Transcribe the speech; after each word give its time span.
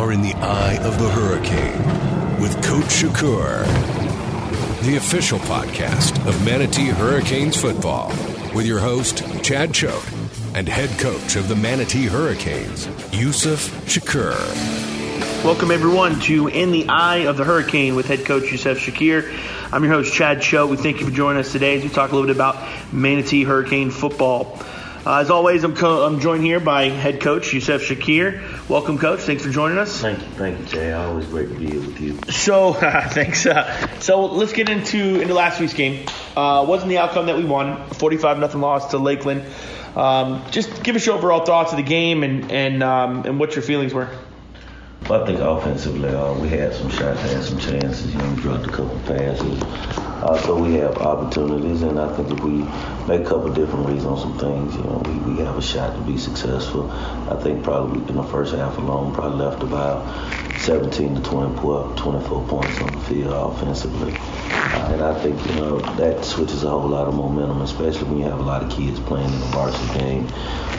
Are 0.00 0.12
in 0.12 0.22
the 0.22 0.32
eye 0.32 0.78
of 0.78 0.98
the 0.98 1.10
hurricane 1.10 2.40
with 2.40 2.54
Coach 2.64 2.86
Shakir, 2.86 3.66
the 4.86 4.96
official 4.96 5.38
podcast 5.40 6.26
of 6.26 6.42
Manatee 6.42 6.86
Hurricanes 6.86 7.60
football, 7.60 8.08
with 8.54 8.64
your 8.64 8.78
host, 8.78 9.22
Chad 9.44 9.74
Choate, 9.74 10.02
and 10.54 10.66
head 10.66 10.88
coach 10.98 11.36
of 11.36 11.48
the 11.48 11.54
Manatee 11.54 12.06
Hurricanes, 12.06 12.88
Yusuf 13.12 13.68
Shakir. 13.84 14.34
Welcome, 15.44 15.70
everyone, 15.70 16.18
to 16.20 16.48
In 16.48 16.70
the 16.70 16.88
Eye 16.88 17.26
of 17.26 17.36
the 17.36 17.44
Hurricane 17.44 17.94
with 17.94 18.06
head 18.06 18.24
coach 18.24 18.50
Yusuf 18.50 18.78
Shakir. 18.78 19.30
I'm 19.70 19.84
your 19.84 19.92
host, 19.92 20.14
Chad 20.14 20.40
Choate. 20.40 20.70
We 20.70 20.78
thank 20.78 21.00
you 21.00 21.04
for 21.04 21.12
joining 21.12 21.40
us 21.40 21.52
today 21.52 21.76
as 21.76 21.82
we 21.82 21.90
talk 21.90 22.12
a 22.12 22.14
little 22.14 22.26
bit 22.26 22.36
about 22.36 22.56
Manatee 22.90 23.44
Hurricane 23.44 23.90
football. 23.90 24.58
Uh, 25.04 25.18
as 25.18 25.30
always, 25.30 25.62
I'm, 25.62 25.74
co- 25.74 26.06
I'm 26.06 26.20
joined 26.20 26.44
here 26.44 26.60
by 26.60 26.88
head 26.88 27.20
coach 27.20 27.52
Yusuf 27.52 27.82
Shakir. 27.82 28.49
Welcome, 28.70 28.98
coach. 28.98 29.22
Thanks 29.22 29.44
for 29.44 29.50
joining 29.50 29.78
us. 29.78 30.00
Thank 30.00 30.20
you, 30.20 30.26
thank 30.34 30.56
you, 30.60 30.64
Jay. 30.66 30.92
Always 30.92 31.26
great 31.26 31.48
to 31.48 31.56
be 31.56 31.70
here 31.72 31.80
with 31.80 32.00
you. 32.00 32.16
So, 32.30 32.72
thanks. 33.10 33.44
Uh, 33.44 33.98
so 33.98 34.26
let's 34.26 34.52
get 34.52 34.68
into 34.68 35.20
into 35.20 35.34
last 35.34 35.58
week's 35.58 35.74
game. 35.74 36.06
Uh, 36.36 36.64
wasn't 36.68 36.88
the 36.88 36.98
outcome 36.98 37.26
that 37.26 37.36
we 37.36 37.44
wanted. 37.44 37.96
45 37.96 38.38
nothing 38.38 38.60
loss 38.60 38.92
to 38.92 38.98
Lakeland. 38.98 39.42
Um, 39.96 40.44
just 40.52 40.84
give 40.84 40.94
us 40.94 41.04
your 41.04 41.16
overall 41.16 41.44
thoughts 41.44 41.72
of 41.72 41.78
the 41.78 41.82
game 41.82 42.22
and 42.22 42.52
and 42.52 42.84
um, 42.84 43.24
and 43.24 43.40
what 43.40 43.56
your 43.56 43.62
feelings 43.64 43.92
were. 43.92 44.08
Well, 45.08 45.24
I 45.24 45.26
think 45.26 45.40
offensively, 45.40 46.10
uh, 46.10 46.34
we 46.34 46.48
had 46.48 46.72
some 46.72 46.90
shots, 46.90 47.20
had 47.22 47.42
some 47.42 47.58
chances. 47.58 48.14
You 48.14 48.18
know, 48.18 48.34
we 48.34 48.40
dropped 48.40 48.68
a 48.68 48.70
couple 48.70 49.00
passes. 49.00 50.09
Uh, 50.22 50.36
so 50.42 50.54
we 50.54 50.74
have 50.74 50.98
opportunities, 50.98 51.80
and 51.80 51.98
I 51.98 52.14
think 52.14 52.30
if 52.30 52.40
we 52.42 52.58
make 53.08 53.22
a 53.22 53.24
couple 53.24 53.50
different 53.54 53.88
reads 53.88 54.04
on 54.04 54.18
some 54.18 54.38
things, 54.38 54.76
you 54.76 54.82
know, 54.82 55.02
we, 55.06 55.32
we 55.32 55.40
have 55.40 55.56
a 55.56 55.62
shot 55.62 55.96
to 55.96 56.02
be 56.02 56.18
successful. 56.18 56.90
I 56.90 57.36
think 57.42 57.64
probably 57.64 58.06
in 58.06 58.16
the 58.16 58.24
first 58.24 58.54
half 58.54 58.76
alone, 58.76 59.14
probably 59.14 59.38
left 59.38 59.62
about 59.62 60.04
17 60.58 61.14
to 61.14 61.22
20, 61.22 61.56
24 61.96 62.48
points 62.48 62.78
on 62.80 62.92
the 62.92 63.00
field 63.06 63.32
offensively. 63.32 64.12
Uh, 64.12 64.90
and 64.92 65.02
I 65.02 65.18
think, 65.22 65.40
you 65.46 65.54
know, 65.54 65.78
that 65.96 66.22
switches 66.22 66.64
a 66.64 66.68
whole 66.68 66.88
lot 66.88 67.08
of 67.08 67.14
momentum, 67.14 67.62
especially 67.62 68.06
when 68.08 68.18
you 68.18 68.24
have 68.24 68.40
a 68.40 68.42
lot 68.42 68.62
of 68.62 68.70
kids 68.70 69.00
playing 69.00 69.26
in 69.26 69.34
a 69.34 69.46
varsity 69.46 69.98
game 69.98 70.28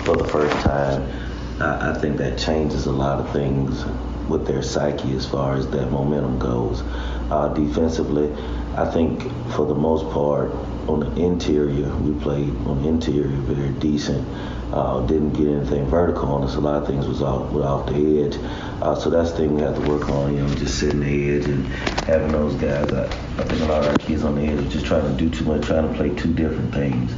for 0.03 0.17
the 0.17 0.27
first 0.27 0.55
time. 0.59 1.11
I, 1.59 1.89
I 1.89 1.93
think 1.95 2.17
that 2.17 2.37
changes 2.37 2.85
a 2.85 2.91
lot 2.91 3.19
of 3.19 3.33
things 3.33 3.83
with 4.29 4.45
their 4.45 4.61
psyche 4.61 5.15
as 5.15 5.25
far 5.25 5.55
as 5.55 5.67
that 5.71 5.91
momentum 5.91 6.37
goes. 6.37 6.83
Uh, 7.31 7.47
defensively, 7.53 8.29
I 8.75 8.85
think 8.91 9.23
for 9.53 9.65
the 9.65 9.73
most 9.73 10.03
part, 10.11 10.51
on 10.89 10.99
the 10.99 11.21
interior, 11.21 11.87
we 11.95 12.19
played 12.21 12.49
on 12.67 12.83
the 12.83 12.89
interior 12.89 13.27
very 13.27 13.69
decent. 13.79 14.27
Uh, 14.73 14.99
didn't 15.05 15.31
get 15.31 15.47
anything 15.47 15.85
vertical 15.85 16.29
on 16.29 16.43
us. 16.43 16.55
A 16.55 16.59
lot 16.59 16.81
of 16.81 16.87
things 16.87 17.07
was 17.07 17.21
off, 17.21 17.53
off 17.55 17.87
the 17.87 18.23
edge. 18.23 18.37
Uh, 18.81 18.95
so 18.95 19.09
that's 19.09 19.31
the 19.31 19.37
thing 19.37 19.55
we 19.55 19.61
have 19.61 19.75
to 19.81 19.89
work 19.89 20.09
on, 20.09 20.35
you 20.35 20.41
know, 20.41 20.55
just 20.55 20.77
sitting 20.77 20.99
the 20.99 21.37
edge 21.37 21.45
and 21.45 21.65
having 22.05 22.33
those 22.33 22.55
guys. 22.55 22.91
I, 22.91 23.05
I 23.05 23.43
think 23.45 23.61
a 23.61 23.65
lot 23.65 23.85
of 23.85 23.91
our 23.91 23.97
kids 23.97 24.25
on 24.25 24.35
the 24.35 24.41
edge 24.41 24.65
are 24.65 24.69
just 24.69 24.85
trying 24.85 25.03
to 25.03 25.23
do 25.23 25.29
too 25.29 25.45
much, 25.45 25.65
trying 25.65 25.87
to 25.87 25.93
play 25.93 26.13
two 26.13 26.33
different 26.33 26.73
things. 26.73 27.13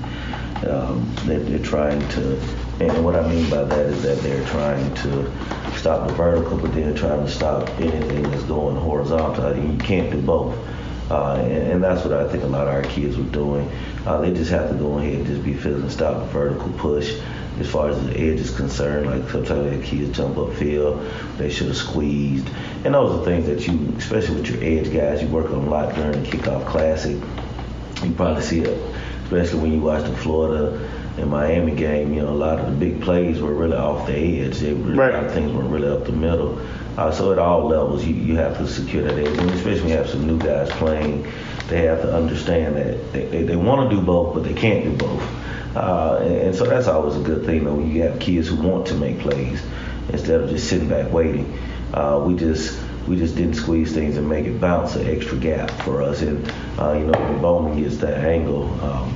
Um, 0.67 1.11
they're, 1.25 1.39
they're 1.39 1.59
trying 1.65 2.07
to, 2.09 2.39
and 2.79 3.03
what 3.03 3.15
I 3.15 3.27
mean 3.27 3.49
by 3.49 3.63
that 3.63 3.85
is 3.87 4.03
that 4.03 4.19
they're 4.19 4.45
trying 4.47 4.93
to 4.95 5.31
stop 5.77 6.07
the 6.07 6.13
vertical, 6.13 6.57
but 6.57 6.73
they're 6.73 6.93
trying 6.93 7.25
to 7.25 7.31
stop 7.31 7.69
anything 7.79 8.23
that's 8.23 8.43
going 8.43 8.75
horizontal. 8.75 9.45
I 9.45 9.53
mean, 9.53 9.73
you 9.73 9.77
can't 9.77 10.11
do 10.11 10.21
both. 10.21 10.57
Uh, 11.11 11.35
and, 11.35 11.73
and, 11.73 11.83
that's 11.83 12.03
what 12.05 12.13
I 12.13 12.27
think 12.29 12.43
a 12.43 12.47
lot 12.47 12.67
of 12.67 12.73
our 12.73 12.81
kids 12.83 13.17
were 13.17 13.23
doing. 13.25 13.69
Uh, 14.05 14.21
they 14.21 14.33
just 14.33 14.49
have 14.51 14.69
to 14.69 14.75
go 14.75 14.97
ahead 14.97 15.13
and 15.15 15.25
just 15.25 15.43
be 15.43 15.53
physical, 15.53 15.89
stop 15.89 16.19
the 16.19 16.25
vertical 16.27 16.69
push. 16.77 17.19
As 17.59 17.69
far 17.69 17.89
as 17.89 18.03
the 18.05 18.13
edge 18.13 18.39
is 18.39 18.55
concerned, 18.55 19.07
like 19.07 19.29
sometimes 19.29 19.69
the 19.69 19.85
kids 19.85 20.17
jump 20.17 20.37
upfield, 20.37 21.37
they 21.37 21.51
should 21.51 21.67
have 21.67 21.77
squeezed. 21.77 22.49
And 22.83 22.95
those 22.95 23.19
are 23.19 23.25
things 23.25 23.45
that 23.45 23.67
you, 23.67 23.93
especially 23.97 24.35
with 24.41 24.49
your 24.49 24.63
edge 24.63 24.91
guys, 24.91 25.21
you 25.21 25.27
work 25.27 25.51
on 25.51 25.67
a 25.67 25.69
lot 25.69 25.93
during 25.93 26.23
the 26.23 26.29
kickoff 26.29 26.65
classic. 26.65 27.21
You 28.01 28.11
probably 28.15 28.41
see 28.41 28.61
it, 28.61 28.95
especially 29.25 29.59
when 29.59 29.73
you 29.73 29.81
watch 29.81 30.03
the 30.09 30.15
Florida 30.17 30.89
and 31.17 31.29
Miami 31.29 31.75
game. 31.75 32.13
You 32.13 32.21
know, 32.21 32.29
a 32.29 32.33
lot 32.33 32.59
of 32.59 32.65
the 32.65 32.71
big 32.71 33.01
plays 33.01 33.41
were 33.41 33.53
really 33.53 33.77
off 33.77 34.07
the 34.07 34.41
edge. 34.41 34.59
They, 34.59 34.73
right. 34.73 35.13
A 35.13 35.17
lot 35.17 35.25
of 35.25 35.33
things 35.33 35.51
were 35.51 35.63
really 35.63 35.89
up 35.89 36.05
the 36.05 36.11
middle. 36.11 36.59
Uh, 36.97 37.11
so 37.11 37.31
at 37.31 37.39
all 37.39 37.67
levels, 37.67 38.05
you, 38.05 38.13
you 38.13 38.35
have 38.35 38.57
to 38.57 38.67
secure 38.67 39.03
that 39.03 39.17
edge, 39.17 39.37
and 39.37 39.49
especially 39.51 39.81
when 39.81 39.89
you 39.89 39.97
have 39.97 40.09
some 40.09 40.27
new 40.27 40.37
guys 40.37 40.69
playing, 40.71 41.23
they 41.67 41.81
have 41.83 42.01
to 42.01 42.15
understand 42.15 42.75
that 42.75 43.11
they, 43.13 43.25
they, 43.25 43.43
they 43.43 43.55
want 43.55 43.89
to 43.89 43.95
do 43.95 44.01
both, 44.01 44.35
but 44.35 44.43
they 44.43 44.53
can't 44.53 44.83
do 44.83 44.95
both. 44.95 45.75
Uh, 45.75 46.19
and, 46.21 46.35
and, 46.35 46.55
so 46.55 46.65
that's 46.65 46.87
always 46.87 47.15
a 47.15 47.21
good 47.21 47.45
thing, 47.45 47.63
though. 47.63 47.73
When 47.73 47.89
you 47.89 48.03
have 48.03 48.19
kids 48.19 48.47
who 48.47 48.57
want 48.57 48.85
to 48.87 48.95
make 48.95 49.19
plays 49.19 49.63
instead 50.09 50.41
of 50.41 50.49
just 50.49 50.69
sitting 50.69 50.87
back 50.87 51.11
waiting. 51.11 51.57
Uh, 51.93 52.23
we 52.25 52.35
just 52.35 52.79
we 53.07 53.17
just 53.17 53.35
didn't 53.35 53.55
squeeze 53.55 53.93
things 53.93 54.17
and 54.17 54.27
make 54.29 54.45
it 54.45 54.59
bounce 54.61 54.95
an 54.95 55.07
extra 55.07 55.37
gap 55.37 55.69
for 55.81 56.01
us. 56.01 56.21
And 56.21 56.47
uh, 56.77 56.93
you 56.93 57.05
know, 57.05 57.19
when 57.19 57.41
Bowman 57.41 57.81
gets 57.81 57.97
that 57.97 58.23
angle. 58.23 58.69
Um, 58.83 59.15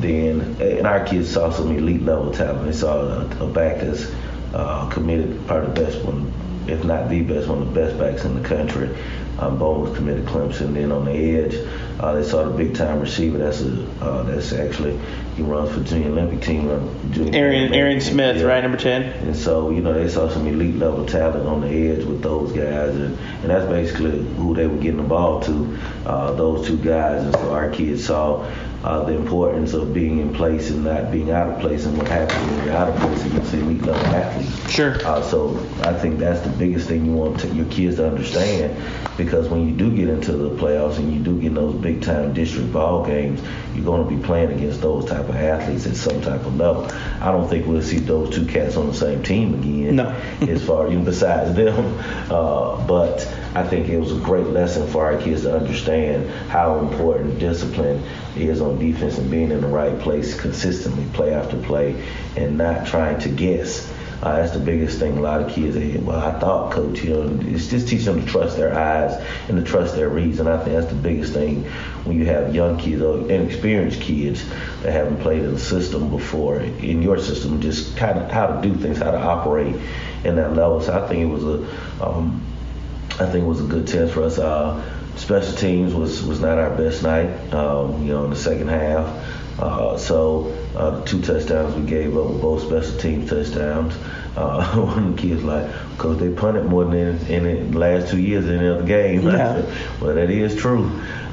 then 0.00 0.56
and 0.60 0.86
our 0.86 1.04
kids 1.04 1.30
saw 1.30 1.50
some 1.50 1.76
elite 1.76 2.02
level 2.02 2.32
talent. 2.32 2.66
They 2.66 2.72
saw 2.72 3.02
a, 3.02 3.44
a 3.44 3.46
back 3.46 3.80
that's 3.80 4.12
uh, 4.54 4.88
committed, 4.90 5.46
probably 5.46 5.68
the 5.68 5.80
best 5.84 6.04
one 6.04 6.32
if 6.66 6.84
not 6.84 7.08
the 7.08 7.22
best, 7.22 7.48
one 7.48 7.62
of 7.62 7.74
the 7.74 7.80
best 7.80 7.98
backs 7.98 8.24
in 8.24 8.40
the 8.40 8.48
country. 8.48 8.96
Um, 9.38 9.58
was 9.58 9.96
committed 9.96 10.26
Clemson. 10.26 10.74
Then 10.74 10.92
on 10.92 11.06
the 11.06 11.12
edge, 11.12 11.56
uh, 11.98 12.12
they 12.12 12.22
saw 12.22 12.44
the 12.44 12.50
big 12.50 12.74
time 12.74 13.00
receiver. 13.00 13.38
That's 13.38 13.62
a 13.62 13.90
uh, 14.00 14.22
that's 14.24 14.52
actually 14.52 15.00
he 15.36 15.42
runs 15.42 15.72
for 15.72 15.82
junior 15.82 16.10
Olympic 16.10 16.42
team. 16.42 16.68
Junior 17.12 17.34
Aaron 17.34 17.72
Aaron 17.72 18.00
Smith, 18.00 18.36
yeah. 18.36 18.44
right, 18.44 18.60
number 18.60 18.76
ten. 18.76 19.02
And 19.02 19.34
so 19.34 19.70
you 19.70 19.80
know 19.80 19.94
they 19.94 20.10
saw 20.10 20.28
some 20.28 20.46
elite 20.46 20.76
level 20.76 21.06
talent 21.06 21.46
on 21.46 21.62
the 21.62 21.68
edge 21.68 22.04
with 22.04 22.22
those 22.22 22.52
guys, 22.52 22.94
and, 22.94 23.18
and 23.18 23.50
that's 23.50 23.66
basically 23.68 24.22
who 24.34 24.54
they 24.54 24.66
were 24.66 24.76
getting 24.76 24.98
the 24.98 25.08
ball 25.08 25.40
to. 25.40 25.78
Uh, 26.04 26.32
those 26.34 26.66
two 26.66 26.76
guys, 26.76 27.24
and 27.24 27.34
so 27.34 27.54
our 27.54 27.70
kids 27.70 28.04
saw 28.04 28.46
uh, 28.84 29.04
the 29.04 29.14
importance 29.14 29.74
of 29.74 29.94
being 29.94 30.18
in 30.18 30.34
place 30.34 30.70
and 30.70 30.84
not 30.84 31.12
being 31.12 31.30
out 31.30 31.48
of 31.48 31.60
place 31.60 31.86
and 31.86 31.96
what 31.96 32.08
happens 32.08 32.50
when 32.50 32.66
you're 32.66 32.74
out 32.74 32.88
of 32.88 32.96
place 32.96 33.24
against 33.26 33.52
an 33.52 33.60
elite 33.60 33.82
level 33.82 34.06
athlete. 34.06 34.70
Sure. 34.70 35.06
Uh, 35.06 35.22
so 35.22 35.56
I 35.82 35.92
think 35.92 36.18
that's 36.18 36.40
the 36.40 36.50
biggest 36.50 36.88
thing 36.88 37.04
you 37.06 37.12
want 37.12 37.38
to, 37.40 37.48
your 37.48 37.66
kids 37.66 37.96
to 37.96 38.08
understand 38.08 38.76
because 39.16 39.48
when 39.48 39.68
you 39.68 39.74
do 39.74 39.94
get 39.94 40.08
into 40.08 40.32
the 40.32 40.50
playoffs 40.50 40.96
and 40.96 41.12
you 41.12 41.20
do 41.20 41.36
get 41.40 41.48
in 41.48 41.54
those 41.54 41.74
big 41.74 42.02
time 42.02 42.32
district 42.32 42.72
ball 42.72 43.04
games, 43.04 43.40
you're 43.74 43.84
going 43.84 44.08
to 44.08 44.16
be 44.16 44.22
playing 44.22 44.52
against 44.52 44.80
those 44.80 45.06
type 45.06 45.28
of 45.28 45.36
athletes 45.36 45.86
at 45.86 45.96
some 45.96 46.20
type 46.20 46.44
of 46.44 46.56
level. 46.56 46.84
I 47.20 47.30
don't 47.30 47.48
think 47.48 47.66
we'll 47.66 47.82
see 47.82 47.98
those 47.98 48.34
two 48.34 48.46
cats 48.46 48.76
on 48.76 48.86
the 48.86 48.94
same 48.94 49.22
team 49.22 49.54
again. 49.54 49.96
No. 49.96 50.08
as 50.42 50.64
far 50.64 50.88
you 50.88 50.98
besides 50.98 51.54
them, 51.54 51.98
uh, 52.30 52.86
but 52.86 53.26
I 53.54 53.66
think 53.66 53.88
it 53.88 53.98
was 53.98 54.12
a 54.12 54.20
great 54.20 54.46
lesson 54.46 54.86
for 54.88 55.04
our 55.04 55.20
kids 55.20 55.42
to 55.42 55.56
understand 55.56 56.28
how 56.48 56.78
important 56.78 57.38
discipline 57.38 58.02
is 58.36 58.60
on 58.60 58.78
defense 58.78 59.18
and 59.18 59.30
being 59.30 59.50
in 59.50 59.60
the 59.60 59.66
right 59.66 59.98
place 59.98 60.38
consistently, 60.38 61.06
play 61.12 61.34
after 61.34 61.56
play, 61.58 62.02
and 62.36 62.56
not 62.56 62.86
trying 62.86 63.18
to 63.20 63.28
guess. 63.28 63.92
Uh, 64.22 64.36
that's 64.36 64.52
the 64.52 64.60
biggest 64.60 65.00
thing. 65.00 65.18
A 65.18 65.20
lot 65.20 65.42
of 65.42 65.50
kids, 65.50 65.74
say, 65.74 65.96
well, 65.96 66.20
I 66.20 66.38
thought, 66.38 66.72
coach, 66.72 67.02
you 67.02 67.10
know, 67.10 67.40
it's 67.40 67.66
just 67.66 67.88
teach 67.88 68.04
them 68.04 68.24
to 68.24 68.26
trust 68.30 68.56
their 68.56 68.72
eyes 68.72 69.20
and 69.48 69.58
to 69.58 69.64
trust 69.64 69.96
their 69.96 70.08
reads. 70.08 70.38
And 70.38 70.48
I 70.48 70.58
think 70.58 70.76
that's 70.76 70.86
the 70.86 70.94
biggest 70.94 71.32
thing 71.32 71.64
when 72.04 72.16
you 72.16 72.26
have 72.26 72.54
young 72.54 72.78
kids 72.78 73.02
or 73.02 73.28
inexperienced 73.28 74.00
kids 74.00 74.48
that 74.82 74.92
haven't 74.92 75.20
played 75.22 75.42
in 75.42 75.54
the 75.54 75.58
system 75.58 76.08
before, 76.08 76.60
in 76.60 77.02
your 77.02 77.18
system, 77.18 77.60
just 77.60 77.96
kind 77.96 78.16
of 78.16 78.30
how 78.30 78.46
to 78.46 78.62
do 78.62 78.76
things, 78.76 78.98
how 78.98 79.10
to 79.10 79.18
operate 79.18 79.74
in 80.24 80.36
that 80.36 80.54
level. 80.54 80.80
So 80.80 81.04
I 81.04 81.08
think 81.08 81.22
it 81.22 81.26
was 81.26 81.42
a, 81.42 82.06
um, 82.06 82.40
I 83.14 83.26
think 83.26 83.44
it 83.44 83.48
was 83.48 83.60
a 83.60 83.66
good 83.66 83.88
test 83.88 84.14
for 84.14 84.22
us. 84.22 84.38
Uh, 84.38 84.80
special 85.16 85.54
teams 85.54 85.94
was 85.94 86.22
was 86.22 86.40
not 86.40 86.58
our 86.58 86.70
best 86.76 87.02
night. 87.02 87.52
Um, 87.52 88.02
you 88.02 88.12
know, 88.12 88.24
in 88.24 88.30
the 88.30 88.36
second 88.36 88.68
half. 88.68 89.06
Uh, 89.58 89.96
so 89.98 90.46
uh, 90.74 90.98
the 90.98 91.04
two 91.04 91.20
touchdowns 91.20 91.74
we 91.74 91.82
gave 91.82 92.16
up 92.16 92.26
were 92.26 92.38
both 92.38 92.62
special 92.62 92.98
teams 92.98 93.28
touchdowns. 93.28 93.94
Uh, 94.36 94.76
one 94.76 95.04
of 95.08 95.16
the 95.16 95.22
kids 95.22 95.42
like, 95.44 95.66
because 95.90 96.18
they 96.18 96.30
punted 96.30 96.64
more 96.64 96.84
than 96.84 96.94
in, 97.26 97.46
in 97.46 97.70
the 97.72 97.78
last 97.78 98.10
two 98.10 98.18
years 98.18 98.46
in 98.48 98.58
the 98.58 98.74
other 98.74 98.84
game. 98.84 99.22
Yeah. 99.26 99.62
well, 100.00 100.14
that 100.14 100.30
is 100.30 100.56
true. 100.56 100.84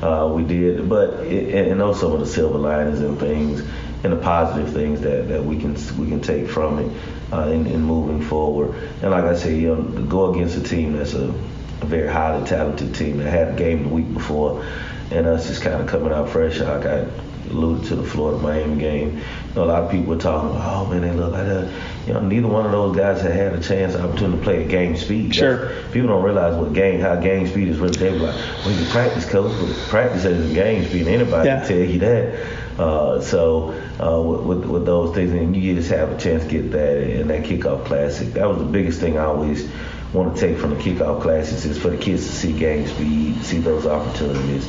Uh, 0.02 0.32
we 0.34 0.44
did, 0.44 0.88
but 0.90 1.26
it, 1.26 1.70
and 1.70 1.80
those 1.80 2.00
some 2.00 2.12
of 2.14 2.20
the 2.20 2.26
silver 2.26 2.58
linings 2.58 3.00
and 3.02 3.20
things 3.20 3.62
and 4.04 4.14
the 4.14 4.18
positive 4.18 4.72
things 4.74 5.02
that, 5.02 5.28
that 5.28 5.44
we 5.44 5.58
can 5.60 5.76
we 5.98 6.08
can 6.08 6.22
take 6.22 6.48
from 6.50 6.80
it. 6.80 6.92
uh, 7.32 7.48
in, 7.48 7.68
in 7.68 7.82
moving 7.82 8.22
forward. 8.22 8.74
And 9.02 9.12
like 9.12 9.24
I 9.26 9.36
said, 9.36 9.54
you 9.58 9.76
know, 9.76 9.82
go 10.06 10.34
against 10.34 10.58
a 10.58 10.64
team 10.64 10.94
that's 10.98 11.14
a, 11.14 11.26
a 11.28 11.86
very 11.86 12.08
highly 12.08 12.46
talented 12.48 12.96
team 12.96 13.18
that 13.18 13.30
had 13.30 13.50
a 13.50 13.56
game 13.56 13.84
the 13.84 13.90
week 13.90 14.12
before, 14.14 14.66
and 15.12 15.28
us 15.28 15.48
just 15.48 15.62
kind 15.62 15.82
of 15.82 15.88
coming 15.88 16.12
out 16.12 16.30
fresh. 16.30 16.60
I 16.60 17.06
alluded 17.50 17.86
to 17.88 17.96
the 17.96 18.04
Florida 18.04 18.42
Miami 18.42 18.80
game. 18.80 19.18
You 19.18 19.56
know, 19.56 19.64
a 19.64 19.66
lot 19.66 19.84
of 19.84 19.92
people 19.92 20.08
were 20.14 20.22
talking, 20.22 20.52
about, 20.52 20.86
oh 20.88 20.90
man, 20.90 21.02
they 21.02 21.12
look 21.12 21.32
like 21.34 21.46
that. 21.46 21.72
You 22.08 22.14
know, 22.14 22.22
neither 22.22 22.48
one 22.48 22.66
of 22.66 22.72
those 22.72 22.96
guys 22.96 23.22
had 23.22 23.32
had 23.32 23.54
a 23.54 23.62
chance, 23.62 23.96
opportunity 23.96 24.38
to 24.38 24.44
play 24.44 24.64
at 24.64 24.70
game 24.70 24.96
speed. 24.98 25.36
Sure. 25.36 25.68
That's, 25.74 25.94
people 25.94 26.10
don't 26.10 26.24
realize 26.24 26.56
what 26.56 26.74
game, 26.74 27.00
how 27.00 27.16
game 27.16 27.48
speed 27.48 27.68
is 27.68 27.80
really. 27.80 27.98
They 27.98 28.12
were 28.12 28.18
like, 28.28 28.36
well, 28.66 28.72
you 28.72 28.86
practice, 28.90 29.30
coach, 29.30 29.52
but 29.60 29.76
practice 29.90 30.26
isn't 30.26 30.54
game 30.54 30.86
speed. 30.88 31.08
Anybody 31.08 31.48
Yeah. 31.48 31.60
can 31.60 31.68
tell 31.68 31.78
you 31.78 32.00
that. 32.00 32.80
Uh, 32.80 33.20
so 33.22 33.72
uh, 34.02 34.22
with, 34.22 34.42
with, 34.62 34.66
with 34.70 34.86
those 34.86 35.14
things, 35.14 35.32
and 35.34 35.56
you 35.56 35.76
just 35.76 35.90
have 35.90 36.12
a 36.12 36.18
chance 36.18 36.44
to 36.46 36.50
get 36.50 36.72
that 36.72 36.98
in 36.98 37.28
that 37.28 37.44
kickoff 37.44 37.84
classic. 37.86 38.34
That 38.34 38.48
was 38.48 38.58
the 38.60 38.64
biggest 38.66 39.02
thing 39.02 39.18
I 39.18 39.26
always 39.26 39.70
want 40.14 40.34
to 40.36 40.40
take 40.42 40.58
from 40.58 40.70
the 40.72 40.76
kickoff 40.78 41.22
classics 41.22 41.66
is 41.66 41.78
for 41.78 41.90
the 41.90 41.98
kids 41.98 42.26
to 42.26 42.32
see 42.32 42.54
game 42.54 42.88
speed, 42.88 43.44
see 43.44 43.58
those 43.58 43.86
opportunities, 43.86 44.66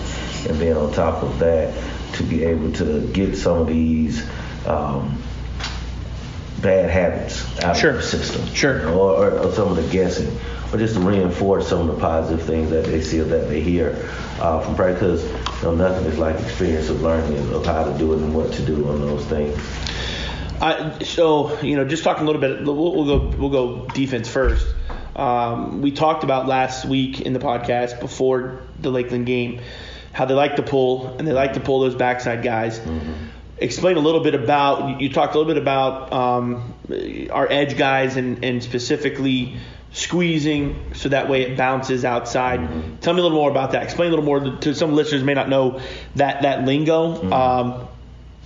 and 0.47 0.59
then 0.59 0.77
on 0.77 0.93
top 0.93 1.23
of 1.23 1.39
that, 1.39 1.73
to 2.21 2.27
be 2.27 2.45
able 2.45 2.73
to 2.73 3.07
get 3.13 3.37
some 3.37 3.59
of 3.59 3.67
these. 3.67 4.25
Um, 4.67 5.21
bad 6.61 6.91
habits 6.91 7.59
out 7.61 7.77
Sure. 7.77 7.91
of 7.93 7.97
the 7.97 8.03
system. 8.03 8.47
Sure. 8.55 8.81
You 8.81 8.87
know, 8.87 9.01
or, 9.01 9.31
or, 9.31 9.53
some 9.53 9.69
of 9.69 9.77
the 9.77 9.91
guessing, 9.91 10.39
or 10.73 10.79
just 10.79 10.95
to 10.95 11.01
reinforce 11.01 11.69
some 11.69 11.89
of 11.89 11.95
the 11.97 12.01
positive 12.01 12.45
things 12.47 12.71
that 12.71 12.85
they 12.85 13.01
see 13.01 13.21
or 13.21 13.25
that 13.25 13.49
they 13.49 13.61
hear 13.61 13.97
uh, 14.41 14.61
from 14.61 14.75
practice. 14.75 15.25
You 15.63 15.63
know, 15.63 15.75
nothing 15.75 16.07
is 16.07 16.19
like 16.19 16.39
experience 16.41 16.89
of 16.89 17.03
learning 17.03 17.39
of 17.55 17.65
how 17.65 17.85
to 17.85 17.97
do 17.99 18.13
it 18.13 18.19
and 18.19 18.35
what 18.35 18.53
to 18.53 18.63
do 18.63 18.89
on 18.89 19.01
those 19.01 19.25
things. 19.25 19.59
I, 20.61 20.99
so 21.03 21.59
you 21.63 21.77
know, 21.77 21.85
just 21.87 22.05
talking 22.05 22.25
a 22.25 22.27
little 22.27 22.43
bit. 22.43 22.63
We'll, 22.65 22.77
we'll 22.77 23.19
go 23.19 23.37
we'll 23.37 23.51
go 23.51 23.87
defense 23.95 24.29
first. 24.29 24.67
Um, 25.17 25.83
we 25.83 25.91
talked 25.91 26.25
about 26.25 26.47
last 26.47 26.85
week 26.85 27.21
in 27.23 27.33
the 27.33 27.41
podcast 27.41 28.01
before 28.01 28.63
the 28.79 28.91
Lakeland 28.91 29.27
game 29.27 29.61
how 30.13 30.25
they 30.25 30.35
like 30.35 30.57
to 30.57 30.63
pull 30.63 31.17
and 31.19 31.27
they 31.27 31.33
like 31.33 31.55
to 31.55 31.61
pull 31.61 31.81
those 31.81 31.95
backside 31.95 32.43
guys. 32.43 32.81
Explain 33.59 33.97
a 33.97 34.01
little 34.01 34.23
bit 34.23 34.35
about. 34.35 35.01
You 35.01 35.13
talked 35.13 35.35
a 35.35 35.39
little 35.39 35.53
bit 35.53 35.61
about 35.61 36.13
um, 36.13 36.75
our 37.31 37.51
edge 37.51 37.77
guys 37.77 38.17
and, 38.17 38.43
and 38.45 38.63
specifically 38.63 39.57
squeezing 39.93 40.93
so 40.95 41.09
that 41.09 41.29
way 41.29 41.43
it 41.43 41.57
bounces 41.57 42.05
outside. 42.05 42.61
Tell 43.03 43.13
me 43.13 43.21
a 43.21 43.23
little 43.23 43.37
more 43.37 43.51
about 43.51 43.73
that. 43.73 43.83
Explain 43.83 44.09
a 44.09 44.11
little 44.11 44.25
more 44.25 44.41
to, 44.59 44.75
some 44.75 44.95
listeners 44.95 45.21
who 45.21 45.27
may 45.27 45.35
not 45.35 45.49
know 45.49 45.81
that 46.17 46.43
that 46.43 46.65
lingo. 46.65 47.31
Um, 47.31 47.89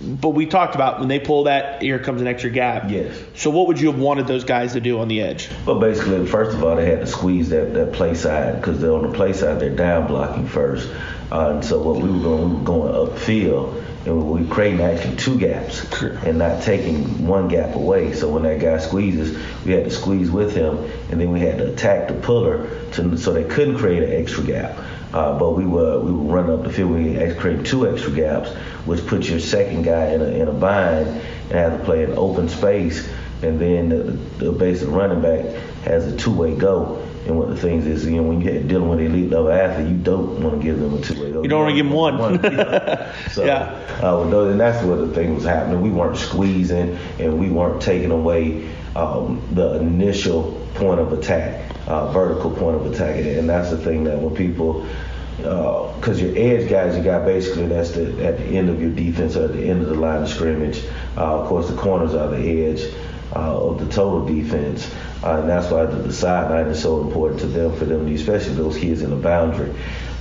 but 0.01 0.29
we 0.29 0.45
talked 0.45 0.75
about 0.75 0.99
when 0.99 1.07
they 1.07 1.19
pull 1.19 1.45
that, 1.45 1.81
here 1.81 1.99
comes 1.99 2.19
an 2.19 2.27
extra 2.27 2.49
gap. 2.49 2.91
Yes. 2.91 3.17
So 3.35 3.49
what 3.49 3.67
would 3.67 3.79
you 3.79 3.91
have 3.91 3.99
wanted 3.99 4.27
those 4.27 4.43
guys 4.43 4.73
to 4.73 4.81
do 4.81 4.99
on 4.99 5.07
the 5.07 5.21
edge? 5.21 5.49
Well, 5.65 5.79
basically, 5.79 6.25
first 6.25 6.55
of 6.55 6.63
all, 6.63 6.75
they 6.75 6.85
had 6.85 6.99
to 6.99 7.07
squeeze 7.07 7.49
that, 7.49 7.73
that 7.73 7.93
play 7.93 8.13
side 8.13 8.59
because 8.59 8.81
they're 8.81 8.91
on 8.91 9.09
the 9.09 9.15
play 9.15 9.31
side, 9.31 9.61
they're 9.61 9.73
down 9.73 10.07
blocking 10.07 10.47
first. 10.47 10.89
Uh, 11.31 11.51
and 11.51 11.65
so 11.65 11.81
what 11.81 12.01
we 12.01 12.09
were 12.09 12.19
going, 12.19 12.49
we 12.49 12.55
were 12.57 12.63
going 12.63 12.93
upfield, 12.93 13.83
and 14.05 14.15
we 14.15 14.43
were 14.43 14.53
creating 14.53 14.81
actually 14.81 15.15
two 15.15 15.39
gaps 15.39 15.83
and 16.01 16.37
not 16.37 16.61
taking 16.61 17.27
one 17.27 17.47
gap 17.47 17.75
away. 17.75 18.13
So 18.13 18.29
when 18.29 18.43
that 18.43 18.59
guy 18.59 18.77
squeezes, 18.77 19.37
we 19.65 19.71
had 19.71 19.85
to 19.85 19.91
squeeze 19.91 20.29
with 20.29 20.55
him, 20.55 20.77
and 21.09 21.19
then 21.19 21.31
we 21.31 21.39
had 21.39 21.57
to 21.57 21.73
attack 21.73 22.09
the 22.09 22.13
puller 22.13 22.69
to, 22.93 23.17
so 23.17 23.33
they 23.33 23.43
couldn't 23.43 23.77
create 23.77 24.03
an 24.03 24.11
extra 24.11 24.43
gap. 24.43 24.77
Uh, 25.13 25.39
but 25.39 25.51
we 25.51 25.65
were 25.65 25.99
we 25.99 26.11
would 26.11 26.31
run 26.31 26.49
up 26.49 26.63
the 26.63 26.69
field. 26.69 26.91
We 26.91 27.13
had 27.13 27.37
create 27.37 27.65
two 27.65 27.89
extra 27.89 28.11
gaps, 28.11 28.49
which 28.85 29.05
puts 29.07 29.29
your 29.29 29.39
second 29.39 29.83
guy 29.83 30.07
in 30.07 30.21
a, 30.21 30.25
in 30.25 30.47
a 30.49 30.53
bind 30.53 31.07
and 31.07 31.51
have 31.51 31.79
to 31.79 31.85
play 31.85 32.03
an 32.03 32.17
open 32.17 32.49
space. 32.49 33.07
And 33.41 33.59
then 33.59 33.89
the, 33.89 34.01
the 34.45 34.51
basic 34.51 34.89
running 34.89 35.21
back 35.21 35.45
has 35.83 36.05
a 36.07 36.17
two-way 36.17 36.55
go. 36.55 37.04
And 37.25 37.37
what 37.37 37.49
the 37.49 37.55
things 37.55 37.87
is, 37.87 38.05
you 38.05 38.17
know, 38.17 38.23
when 38.23 38.41
you're 38.41 38.61
dealing 38.61 38.87
with 38.89 38.99
an 38.99 39.07
elite 39.07 39.31
level 39.31 39.51
athlete, 39.51 39.87
you 39.87 39.97
don't 39.97 40.41
want 40.43 40.59
to 40.59 40.63
give 40.63 40.79
them 40.79 40.93
a 40.93 41.01
two-way 41.01 41.31
go. 41.31 41.41
You 41.41 41.49
don't 41.49 41.63
wanna 41.63 41.75
give 41.75 41.87
them 41.87 41.95
one. 41.95 42.39
Yeah. 42.43 43.13
so, 43.29 43.45
Yeah. 43.45 43.73
uh, 44.03 44.21
and 44.21 44.59
that's 44.59 44.83
what 44.85 44.97
the 44.97 45.07
thing 45.07 45.35
was 45.35 45.43
happening. 45.43 45.81
We 45.81 45.89
weren't 45.89 46.17
squeezing, 46.17 46.97
and 47.19 47.39
we 47.39 47.49
weren't 47.49 47.81
taking 47.81 48.11
away 48.11 48.69
um, 48.95 49.41
the 49.53 49.75
initial 49.77 50.61
point 50.75 50.99
of 50.99 51.13
attack, 51.13 51.71
uh, 51.87 52.11
vertical 52.11 52.51
point 52.51 52.75
of 52.75 52.85
attack. 52.85 53.15
And 53.17 53.49
that's 53.49 53.71
the 53.71 53.77
thing 53.77 54.03
that 54.03 54.19
when 54.19 54.35
people 54.35 54.85
because 55.37 56.21
your 56.21 56.31
edge 56.37 56.69
guys, 56.69 56.95
you 56.95 57.03
got 57.03 57.25
basically 57.25 57.67
that's 57.67 57.91
the 57.91 58.25
at 58.25 58.37
the 58.37 58.45
end 58.45 58.69
of 58.69 58.81
your 58.81 58.91
defense 58.91 59.35
or 59.35 59.45
at 59.45 59.53
the 59.53 59.67
end 59.67 59.81
of 59.81 59.89
the 59.89 59.95
line 59.95 60.21
of 60.21 60.29
scrimmage. 60.29 60.83
Uh, 61.17 61.39
of 61.39 61.47
course, 61.47 61.67
the 61.67 61.75
corners 61.75 62.13
are 62.13 62.29
the 62.29 62.65
edge 62.65 62.93
uh, 63.35 63.67
of 63.69 63.79
the 63.79 63.91
total 63.91 64.25
defense, 64.25 64.89
uh, 65.23 65.39
and 65.39 65.49
that's 65.49 65.71
why 65.71 65.85
the, 65.85 65.95
the 65.97 66.13
sideline 66.13 66.67
is 66.67 66.81
so 66.81 67.01
important 67.01 67.41
to 67.41 67.47
them 67.47 67.75
for 67.75 67.85
them, 67.85 68.07
especially 68.07 68.53
those 68.55 68.77
kids 68.77 69.01
in 69.01 69.09
the 69.09 69.15
boundary. 69.15 69.73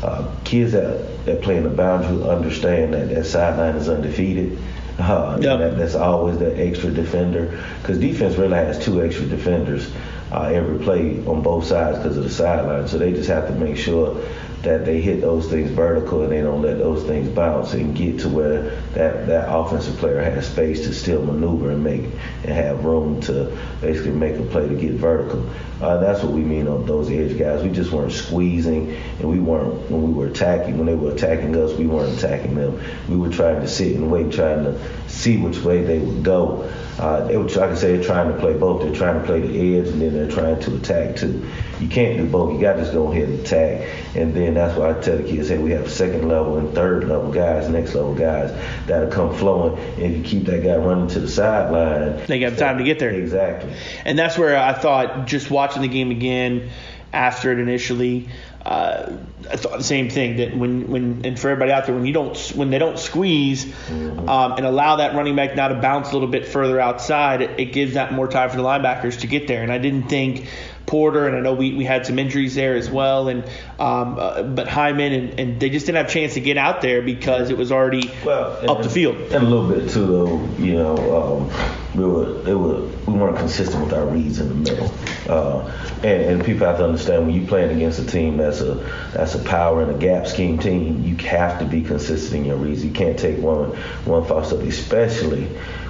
Uh, 0.03 0.31
kids 0.45 0.73
that, 0.73 1.25
that 1.25 1.43
play 1.43 1.57
in 1.57 1.65
the 1.65 1.71
boundary 1.71 2.29
understand 2.29 2.93
that 2.95 3.09
that 3.09 3.25
sideline 3.25 3.77
is 3.77 3.89
undefeated. 3.89 4.59
Uh, 4.99 5.39
Yep. 5.41 5.59
that, 5.59 5.79
that's 5.79 5.97
always 5.97 6.39
the 6.39 6.57
extra 6.57 6.89
defender 6.91 7.61
because 7.83 7.99
defense 7.99 8.37
really 8.37 8.55
has 8.55 8.79
two 8.85 9.03
extra 9.03 9.27
defenders 9.27 9.91
uh, 10.31 10.43
every 10.45 10.79
play 10.85 11.25
on 11.27 11.43
both 11.43 11.65
sides 11.65 11.99
because 11.99 12.17
of 12.17 12.25
the 12.25 12.31
sideline. 12.31 12.89
So 12.89 12.99
they 12.99 13.13
just 13.13 13.29
have 13.29 13.47
to 13.49 13.55
make 13.55 13.77
sure 13.77 14.21
that 14.65 14.85
they 14.85 15.01
hit 15.01 15.21
those 15.21 15.49
things 15.49 15.71
vertical 15.71 16.23
and 16.23 16.33
they 16.33 16.41
don't 16.41 16.63
let 16.63 16.79
those 16.79 17.05
things 17.05 17.29
bounce 17.29 17.75
and 17.75 17.95
get 17.95 18.19
to 18.21 18.29
where 18.29 18.71
that, 18.93 19.27
that 19.27 19.47
offensive 19.49 19.97
player 19.99 20.21
has 20.21 20.51
space 20.51 20.87
to 20.87 20.93
still 20.93 21.23
maneuver 21.25 21.71
and 21.71 21.85
make 21.85 22.03
and 22.43 22.53
have 22.53 22.85
room 22.85 23.21
to 23.21 23.57
basically 23.81 24.13
make 24.13 24.37
a 24.37 24.43
play 24.45 24.69
to 24.69 24.75
get 24.75 24.93
vertical. 24.93 25.49
Uh, 25.81 25.99
that's 25.99 26.23
what 26.23 26.33
we 26.33 26.41
mean 26.41 26.67
on 26.67 26.87
those 26.87 27.11
edge 27.11 27.39
guys. 27.39 27.63
We 27.63 27.71
just 27.71 27.93
weren't 27.93 28.13
squeezing 28.13 28.93
and 29.19 29.29
we 29.29 29.39
weren't 29.39 29.91
when 29.91 30.03
we 30.03 30.13
were 30.13 30.27
attacking. 30.27 30.79
When 30.79 30.87
they 30.87 30.95
were 30.95 31.13
attacking 31.13 31.55
us, 31.57 31.73
we 31.75 31.87
weren't 31.87 32.17
attacking 32.17 32.55
them. 32.55 32.81
We 33.09 33.17
were 33.17 33.31
trying 33.31 33.61
to 33.61 33.69
sit 33.69 33.97
and 33.97 34.11
wait, 34.11 34.33
trying 34.33 34.65
to 34.65 34.81
see 35.25 35.39
which 35.39 35.59
way 35.59 35.83
they 35.83 35.99
would 35.99 36.23
go. 36.23 36.71
Uh, 36.99 37.27
they 37.27 37.37
were, 37.37 37.45
like 37.45 37.71
I 37.71 37.75
say, 37.75 37.97
they're 37.97 38.05
trying 38.05 38.33
to 38.33 38.39
play 38.39 38.53
both. 38.53 38.83
They're 38.83 38.95
trying 38.95 39.21
to 39.21 39.27
play 39.27 39.41
the 39.41 39.79
edge 39.79 39.89
and 39.89 40.01
then 40.01 40.13
they're 40.13 40.31
trying 40.31 40.61
to 40.61 40.77
attack 40.77 41.17
too. 41.17 41.51
You 41.81 41.89
can't 41.89 42.19
do 42.19 42.27
both. 42.31 42.55
You 42.55 42.61
got 42.61 42.75
to 42.75 42.83
just 42.83 42.93
go 42.93 43.11
ahead 43.11 43.29
and 43.31 43.41
attack. 43.41 43.89
And 44.15 44.33
then 44.33 44.55
that's 44.55 44.79
why 44.79 44.91
I 44.91 44.93
tell 45.01 45.17
the 45.17 45.25
kids, 45.25 45.49
hey, 45.49 45.59
we 45.59 45.73
have 45.73 45.91
second 45.91 46.29
level 46.29 46.59
and 46.59 46.73
third 46.73 47.09
level 47.09 47.33
guys, 47.33 47.69
next 47.69 47.95
level 47.95 48.15
guys 48.15 48.53
that'll 48.87 49.11
come 49.11 49.35
flowing. 49.35 49.77
And 49.95 50.03
if 50.03 50.17
you 50.19 50.23
keep 50.23 50.45
that 50.47 50.63
guy 50.63 50.77
running 50.77 51.09
to 51.09 51.21
the 51.21 51.29
sideline, 51.29 52.25
They 52.27 52.39
got 52.39 52.57
time 52.59 52.79
to 52.79 52.85
get 52.85 53.01
there. 53.01 53.11
Exactly. 53.11 53.75
And 54.05 54.17
that's 54.17 54.39
where 54.39 54.57
I 54.57 54.73
thought, 54.75 55.27
just 55.27 55.51
watching 55.51 55.83
the 55.83 55.89
game 55.89 56.11
again 56.13 56.71
after 57.13 57.51
it 57.51 57.59
initially, 57.59 58.29
uh, 58.65 59.13
I 59.51 59.57
thought 59.57 59.77
the 59.77 59.85
same 59.85 60.09
thing 60.09 60.39
that 60.39 60.57
when, 60.57 60.89
when 60.89 61.27
and 61.27 61.39
for 61.39 61.51
everybody 61.51 61.73
out 61.73 61.85
there, 61.85 61.95
when 61.95 62.07
you 62.07 62.15
don't 62.15 62.37
when 62.57 62.71
they 62.71 62.79
don't 62.79 62.99
squeeze 62.99 63.67
um, 63.91 64.53
and 64.53 64.65
allow 64.65 64.97
that 64.97 65.15
running 65.15 65.37
back 65.37 65.55
now 65.55 65.69
to 65.69 65.75
bounce 65.75 66.11
a 66.11 66.13
little 66.15 66.29
bit 66.29 66.47
further 66.47 66.81
outside, 66.81 67.43
it, 67.43 67.61
it 67.61 67.67
gives 67.67 67.95
that 67.95 68.13
more 68.13 68.27
time 68.27 68.49
for 68.49 68.57
the 68.57 68.63
linebackers 68.63 69.21
to 69.21 69.27
get 69.27 69.49
there. 69.49 69.63
And 69.63 69.71
I 69.71 69.77
didn't 69.77 70.09
think 70.09 70.49
Porter, 70.87 71.27
and 71.27 71.37
I 71.37 71.41
know 71.41 71.55
we, 71.55 71.75
we 71.75 71.85
had 71.85 72.07
some 72.07 72.19
injuries 72.19 72.55
there 72.55 72.75
as 72.75 72.91
well, 72.91 73.29
and 73.29 73.45
um, 73.79 74.19
uh, 74.19 74.43
but 74.43 74.67
Hyman 74.69 75.13
and, 75.13 75.41
and 75.41 75.61
they 75.61 75.69
just 75.69 75.85
didn't 75.87 75.99
have 75.99 76.07
a 76.07 76.11
chance 76.11 76.35
to 76.35 76.41
get 76.41 76.57
out 76.57 76.81
there 76.81 77.03
because 77.03 77.51
it 77.51 77.59
was 77.59 77.71
already 77.71 78.11
well, 78.25 78.59
and, 78.61 78.71
up 78.71 78.83
the 78.83 78.91
field. 78.91 79.17
And 79.17 79.35
a 79.35 79.41
little 79.41 79.69
bit 79.69 79.91
too, 79.91 80.07
though. 80.07 80.49
You 80.59 80.75
know, 80.75 81.51
um, 81.51 81.84
we 81.95 82.05
were 82.05 82.33
they 82.43 82.55
were 82.55 82.81
we 83.07 83.13
weren't 83.13 83.37
consistent 83.37 83.85
with 83.85 83.93
our 83.93 84.07
reads 84.07 84.41
in 84.41 84.49
the 84.49 84.55
middle. 84.55 84.93
Uh, 85.29 85.71
and, 86.03 86.23
and 86.23 86.45
people 86.45 86.67
have 86.67 86.79
to 86.79 86.85
understand 86.85 87.27
when 87.27 87.35
you're 87.35 87.47
playing 87.47 87.75
against 87.77 87.99
a 87.99 88.07
team 88.07 88.37
that's 88.37 88.61
a 88.61 88.75
that's 89.13 89.35
a 89.35 89.39
power 89.45 89.83
and 89.83 89.91
a 89.91 89.99
gap 89.99 90.27
scheme 90.27 90.59
team, 90.59 91.05
you 91.05 91.17
have 91.17 91.59
to 91.61 91.65
be 91.65 91.83
consistent 91.83 92.41
in 92.41 92.45
your 92.47 92.57
reads. 92.57 92.85
You 92.85 92.91
can't 92.91 93.19
take 93.19 93.39
one 93.39 93.71
one 94.05 94.27
false 94.27 94.49
step, 94.49 94.61
especially 94.61 95.45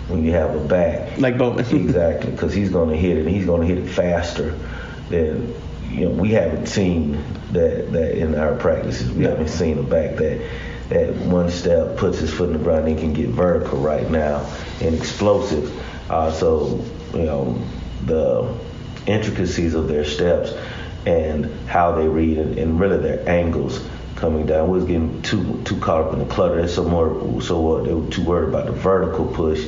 when 0.09 0.25
you 0.25 0.33
have 0.33 0.55
a 0.55 0.61
back 0.61 1.19
like 1.19 1.39
Bowman. 1.39 1.65
exactly, 1.75 2.31
because 2.31 2.53
he's 2.53 2.71
going 2.71 2.91
to 2.91 2.97
hit 2.97 3.17
it. 3.17 3.27
and 3.27 3.31
He's 3.31 3.47
going 3.47 3.63
to 3.63 3.67
hit 3.67 3.79
it 3.79 3.89
faster 3.89 4.59
than 5.09 5.55
you 5.91 6.09
know. 6.09 6.11
We 6.11 6.31
haven't 6.31 6.67
seen 6.67 7.13
that 7.53 7.93
that 7.93 8.19
in 8.19 8.35
our 8.35 8.55
practices. 8.57 9.11
We 9.11 9.25
haven't 9.25 9.49
seen 9.49 9.79
a 9.79 9.83
back 9.83 10.17
that 10.17 10.51
that 10.91 11.15
one 11.17 11.51
step 11.51 11.97
puts 11.97 12.19
his 12.19 12.33
foot 12.33 12.51
in 12.51 12.59
the 12.59 12.63
ground 12.63 12.87
and 12.89 12.99
can 12.99 13.15
get 13.15 13.29
vertical 13.31 13.79
right 13.79 14.09
now 14.11 14.47
and 14.81 14.95
explosive. 14.95 15.73
Uh, 16.09 16.31
so 16.31 16.85
you 17.13 17.25
know 17.25 17.63
the 18.05 18.55
intricacies 19.07 19.75
of 19.75 19.89
their 19.89 20.05
steps 20.05 20.53
and 21.07 21.47
how 21.67 21.93
they 21.93 22.09
read 22.09 22.39
and, 22.39 22.59
and 22.59 22.81
really 22.81 22.99
their 22.99 23.29
angles 23.29 23.87
coming 24.17 24.47
down. 24.47 24.71
We 24.71 24.79
was 24.79 24.87
getting 24.87 25.23
too 25.23 25.63
too 25.65 25.79
caught 25.79 26.03
up 26.03 26.13
in 26.13 26.19
the 26.19 26.27
clutter. 26.27 26.57
They're 26.57 26.69
so 26.69 26.85
more 26.85 27.43
so 27.43 27.77
uh, 27.77 27.83
they 27.83 27.95
were 27.95 28.11
too 28.11 28.23
worried 28.23 28.49
about 28.49 28.67
the 28.67 28.73
vertical 28.73 29.27
push 29.27 29.67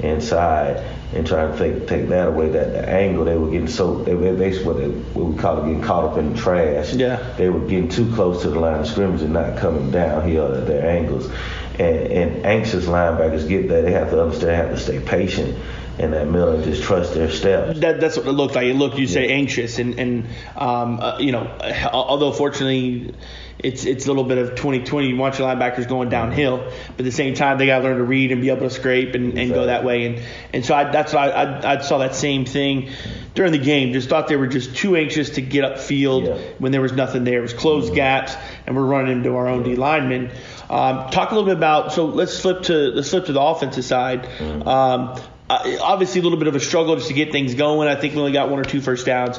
inside 0.00 0.84
and 1.14 1.26
trying 1.26 1.52
to 1.52 1.58
take 1.58 1.88
take 1.88 2.08
that 2.08 2.28
away. 2.28 2.50
That 2.50 2.72
the 2.72 2.88
angle 2.88 3.24
they 3.24 3.36
were 3.36 3.50
getting 3.50 3.68
so 3.68 4.02
they 4.02 4.14
were 4.14 4.34
basically 4.34 4.66
what, 4.66 4.76
they, 4.78 4.88
what 4.88 5.26
we 5.32 5.38
call 5.38 5.58
it 5.58 5.66
getting 5.66 5.82
caught 5.82 6.04
up 6.04 6.18
in 6.18 6.34
the 6.34 6.40
trash. 6.40 6.92
Yeah. 6.94 7.34
They 7.36 7.48
were 7.48 7.60
getting 7.60 7.88
too 7.88 8.12
close 8.14 8.42
to 8.42 8.50
the 8.50 8.60
line 8.60 8.80
of 8.80 8.86
scrimmage 8.86 9.22
and 9.22 9.32
not 9.32 9.58
coming 9.58 9.90
downhill 9.90 10.54
at 10.54 10.66
their 10.66 10.86
angles. 10.86 11.30
And, 11.78 11.96
and 12.12 12.46
anxious 12.46 12.86
linebackers 12.86 13.48
get 13.48 13.68
that. 13.68 13.82
They 13.82 13.92
have 13.92 14.10
to 14.10 14.22
understand, 14.22 14.48
they 14.50 14.56
have 14.56 14.70
to 14.70 14.78
stay 14.80 15.00
patient 15.00 15.58
in 15.98 16.10
that 16.10 16.26
middle 16.26 16.54
and 16.54 16.64
just 16.64 16.82
trust 16.82 17.14
their 17.14 17.30
steps. 17.30 17.80
That, 17.80 18.00
that's 18.00 18.16
what 18.16 18.26
it 18.26 18.32
looked 18.32 18.54
like. 18.54 18.66
It 18.66 18.74
looked, 18.76 18.98
you 18.98 19.06
say, 19.06 19.28
anxious, 19.28 19.78
and 19.78 19.98
and 19.98 20.26
um, 20.56 21.00
uh, 21.00 21.18
you 21.18 21.32
know, 21.32 21.46
although 21.92 22.32
fortunately, 22.32 23.14
it's 23.58 23.86
it's 23.86 24.04
a 24.04 24.08
little 24.08 24.24
bit 24.24 24.36
of 24.36 24.50
2020. 24.50 25.08
You 25.08 25.16
want 25.16 25.38
your 25.38 25.48
linebackers 25.48 25.88
going 25.88 26.10
downhill, 26.10 26.58
but 26.58 26.98
at 27.00 27.04
the 27.04 27.10
same 27.12 27.34
time, 27.34 27.56
they 27.56 27.64
got 27.66 27.78
to 27.78 27.84
learn 27.84 27.96
to 27.96 28.04
read 28.04 28.30
and 28.30 28.42
be 28.42 28.50
able 28.50 28.68
to 28.68 28.70
scrape 28.70 29.14
and, 29.14 29.38
and 29.38 29.54
go 29.54 29.66
that 29.66 29.84
way. 29.84 30.04
And 30.06 30.22
and 30.52 30.64
so 30.66 30.74
I, 30.74 30.90
that's 30.90 31.14
why 31.14 31.30
I, 31.30 31.42
I, 31.44 31.78
I 31.78 31.80
saw 31.80 31.98
that 31.98 32.14
same 32.14 32.44
thing 32.44 32.90
during 33.34 33.52
the 33.52 33.58
game. 33.58 33.94
Just 33.94 34.10
thought 34.10 34.28
they 34.28 34.36
were 34.36 34.46
just 34.48 34.76
too 34.76 34.96
anxious 34.96 35.30
to 35.30 35.40
get 35.40 35.64
upfield 35.64 36.26
Yeah. 36.26 36.34
when 36.58 36.72
there 36.72 36.82
was 36.82 36.92
nothing 36.92 37.24
there. 37.24 37.38
It 37.38 37.42
was 37.42 37.54
closed 37.54 37.94
gaps, 37.94 38.34
and 38.66 38.76
we're 38.76 38.84
running 38.84 39.12
into 39.12 39.34
our 39.34 39.48
own 39.48 39.62
D 39.62 39.76
linemen. 39.76 40.30
Um, 40.68 41.10
talk 41.10 41.30
a 41.30 41.34
little 41.34 41.48
bit 41.48 41.56
about. 41.56 41.92
So 41.92 42.06
let's 42.06 42.40
flip 42.40 42.62
to 42.64 42.74
let's 42.74 43.10
flip 43.10 43.26
to 43.26 43.32
the 43.32 43.40
offensive 43.40 43.84
side. 43.84 44.26
Um, 44.66 45.20
uh, 45.48 45.76
obviously, 45.80 46.20
a 46.20 46.24
little 46.24 46.38
bit 46.38 46.48
of 46.48 46.56
a 46.56 46.60
struggle 46.60 46.96
just 46.96 47.08
to 47.08 47.14
get 47.14 47.30
things 47.32 47.54
going. 47.54 47.88
I 47.88 47.94
think 47.94 48.14
we 48.14 48.20
only 48.20 48.32
got 48.32 48.50
one 48.50 48.58
or 48.58 48.64
two 48.64 48.80
first 48.80 49.06
downs. 49.06 49.38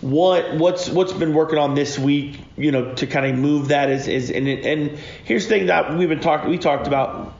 What 0.00 0.56
what's 0.56 0.88
what's 0.88 1.12
been 1.12 1.32
working 1.32 1.58
on 1.58 1.74
this 1.74 1.98
week? 1.98 2.38
You 2.56 2.72
know, 2.72 2.94
to 2.94 3.06
kind 3.06 3.26
of 3.26 3.38
move 3.38 3.68
that 3.68 3.88
is 3.88 4.08
is 4.08 4.30
and 4.30 4.48
and 4.48 4.98
here's 5.24 5.44
the 5.44 5.50
thing 5.50 5.66
that 5.66 5.96
we've 5.96 6.08
been 6.08 6.20
talking 6.20 6.50
we 6.50 6.58
talked 6.58 6.86
about 6.86 7.34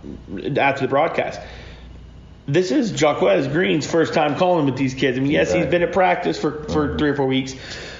after 0.57 0.83
the 0.83 0.89
broadcast. 0.89 1.41
This 2.47 2.71
is 2.71 3.01
Jaquez 3.01 3.49
Green's 3.49 3.87
first 3.87 4.13
time 4.13 4.37
calling 4.37 4.67
with 4.67 4.77
these 4.77 4.93
kids. 4.93 5.17
I 5.17 5.21
mean, 5.23 5.31
yes, 5.31 5.53
he's 5.53 5.65
been 5.67 5.83
at 5.83 5.93
practice 5.93 6.39
for, 6.39 6.65
for 6.65 6.99
three 6.99 7.09
or 7.09 7.17
four 7.17 7.27
weeks, 7.27 7.55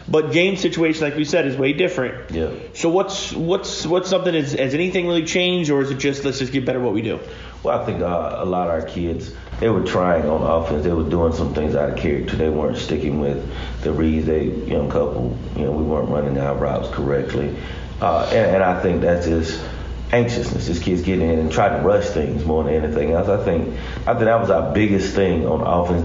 but 0.07 0.33
game 0.33 0.57
situation, 0.57 1.03
like 1.03 1.17
we 1.17 1.25
said, 1.25 1.47
is 1.47 1.57
way 1.57 1.73
different. 1.73 2.31
Yeah. 2.31 2.51
So 2.75 2.91
what's 2.91 3.33
what's 3.33 3.87
what's 3.87 4.11
something? 4.11 4.35
Is, 4.35 4.53
has 4.53 4.75
anything 4.75 5.07
really 5.07 5.25
changed, 5.25 5.71
or 5.71 5.81
is 5.81 5.91
it 5.91 5.99
just 5.99 6.25
let's 6.25 6.39
just 6.39 6.53
get 6.53 6.67
better 6.67 6.79
at 6.79 6.85
what 6.85 6.93
we 6.93 7.03
do? 7.03 7.21
Well, 7.63 7.81
I 7.81 7.87
think 7.87 8.03
uh, 8.03 8.37
a 8.39 8.45
lot 8.45 8.69
of 8.69 8.75
our 8.75 8.83
kids 8.83 9.33
they 9.61 9.71
were 9.71 9.85
trying 9.85 10.29
on 10.29 10.43
offense. 10.43 10.85
They 10.85 10.93
were 10.93 11.09
doing 11.09 11.33
some 11.33 11.55
things 11.55 11.75
out 11.75 11.91
of 11.91 11.97
character. 11.97 12.37
They 12.37 12.51
weren't 12.51 12.77
sticking 12.77 13.21
with 13.21 13.51
the 13.83 13.93
reads. 13.93 14.27
They 14.27 14.45
young 14.45 14.91
couple, 14.91 15.39
you 15.57 15.65
know, 15.65 15.73
we 15.73 15.83
weren't 15.83 16.11
running 16.11 16.39
our 16.39 16.55
routes 16.55 16.89
correctly, 16.95 17.57
uh, 18.01 18.29
and, 18.31 18.57
and 18.57 18.63
I 18.63 18.83
think 18.83 19.01
that's 19.01 19.27
just 19.27 19.63
anxiousness. 20.13 20.67
These 20.67 20.81
kids 20.81 21.03
getting 21.03 21.31
in 21.31 21.39
and 21.39 21.51
trying 21.51 21.81
to 21.81 21.87
rush 21.87 22.07
things 22.09 22.45
more 22.45 22.65
than 22.65 22.75
anything 22.75 23.13
else. 23.13 23.29
I 23.29 23.43
think 23.43 23.75
I 24.07 24.13
think 24.13 24.25
that 24.25 24.41
was 24.41 24.51
our 24.51 24.75
biggest 24.75 25.15
thing 25.15 25.47
on 25.47 25.63
offense. 25.63 26.05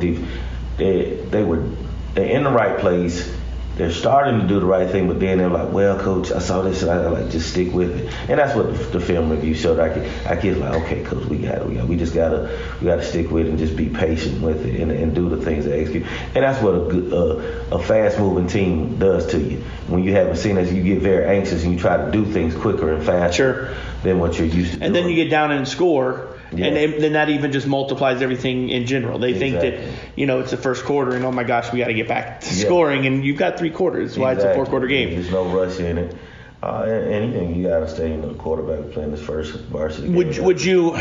They 0.78 1.16
they 1.30 1.44
were 1.44 1.68
they're 2.14 2.30
in 2.30 2.44
the 2.46 2.52
right 2.52 2.80
place. 2.80 3.39
They're 3.80 3.92
starting 3.94 4.42
to 4.42 4.46
do 4.48 4.60
the 4.60 4.66
right 4.66 4.90
thing, 4.90 5.08
but 5.08 5.22
then 5.22 5.38
they're 5.38 5.50
like, 5.50 5.72
"Well, 5.72 5.98
coach, 5.98 6.34
I 6.34 6.40
saw 6.40 6.62
this, 6.62 6.82
and 6.84 6.92
I 6.92 7.08
like 7.08 7.32
just 7.32 7.50
stick 7.52 7.74
with 7.74 7.96
it." 7.98 8.14
And 8.30 8.38
that's 8.38 8.54
what 8.54 8.68
the, 8.68 9.00
the 9.00 9.00
film 9.00 9.30
review 9.30 9.56
showed. 9.56 9.80
I 9.80 9.94
kid, 9.94 10.28
I 10.28 10.36
kids 10.36 10.58
like, 10.58 10.74
"Okay, 10.84 11.02
coach, 11.06 11.24
we 11.28 11.38
got 11.38 11.60
it. 11.60 11.66
We 11.66 11.76
got. 11.76 11.88
We 11.88 11.96
just 11.96 12.14
gotta, 12.14 12.60
we 12.82 12.88
gotta 12.88 13.04
stick 13.04 13.32
with 13.32 13.46
it 13.46 13.50
and 13.52 13.58
just 13.58 13.78
be 13.78 13.88
patient 13.88 14.42
with 14.42 14.66
it 14.66 14.82
and, 14.82 14.92
and 14.92 15.16
do 15.16 15.30
the 15.30 15.38
things 15.38 15.64
they 15.64 15.80
execute." 15.80 16.06
And 16.36 16.44
that's 16.44 16.62
what 16.62 16.76
a 16.76 16.80
good, 16.92 17.14
uh, 17.14 17.76
a 17.78 17.82
fast-moving 17.82 18.48
team 18.48 19.00
does 19.00 19.28
to 19.28 19.40
you. 19.40 19.64
When 19.88 20.04
you 20.04 20.12
haven't 20.12 20.36
seen 20.36 20.56
this, 20.56 20.72
you 20.74 20.84
get 20.84 21.02
very 21.02 21.38
anxious 21.38 21.64
and 21.64 21.72
you 21.72 21.80
try 21.80 21.96
to 22.04 22.12
do 22.12 22.26
things 22.26 22.54
quicker 22.56 22.92
and 22.94 23.04
faster 23.06 23.30
Sure. 23.40 23.76
than 24.04 24.20
what 24.20 24.38
you're 24.38 24.48
used 24.48 24.74
to. 24.78 24.84
And 24.84 24.94
then 24.94 25.08
you 25.08 25.16
get 25.16 25.30
down 25.32 25.52
and 25.54 25.66
score, 25.66 26.28
Yeah. 26.52 26.66
and 26.66 26.76
then- 26.76 27.00
then 27.02 27.14
that 27.14 27.30
even 27.30 27.52
just 27.52 27.68
multiplies 27.68 28.22
everything 28.22 28.70
in 28.70 28.86
general. 28.86 29.20
They 29.20 29.34
think 29.34 29.60
that 29.62 29.76
you 30.16 30.26
know 30.26 30.40
it's 30.40 30.52
the 30.52 30.58
first 30.58 30.84
quarter, 30.86 31.16
and 31.16 31.24
oh 31.26 31.32
my 31.32 31.44
gosh, 31.44 31.72
we 31.72 31.80
got 31.80 31.88
to 31.88 31.94
get 31.94 32.08
back 32.08 32.42
to 32.42 32.48
Yeah. 32.48 32.66
scoring, 32.66 33.06
and 33.06 33.24
you've 33.24 33.38
got 33.38 33.58
three 33.60 33.70
quarters. 33.70 34.12
That's 34.12 34.18
why 34.20 34.32
it's 34.34 34.44
a 34.44 34.54
four-quarter 34.56 34.88
game. 34.88 35.12
There's 35.12 35.32
no 35.32 35.46
rush 35.46 35.80
in 35.80 35.98
it. 35.98 36.16
Uh, 36.62 36.82
anything 36.84 37.56
you 37.56 37.68
gotta 37.68 37.88
stay 37.88 38.12
in 38.12 38.22
the 38.22 38.34
quarterback 38.34 38.92
playing 38.92 39.12
his 39.12 39.22
first 39.22 39.54
varsity. 39.72 40.10
Would 40.10 40.34
game. 40.34 40.44
would 40.44 40.64
you? 40.64 40.94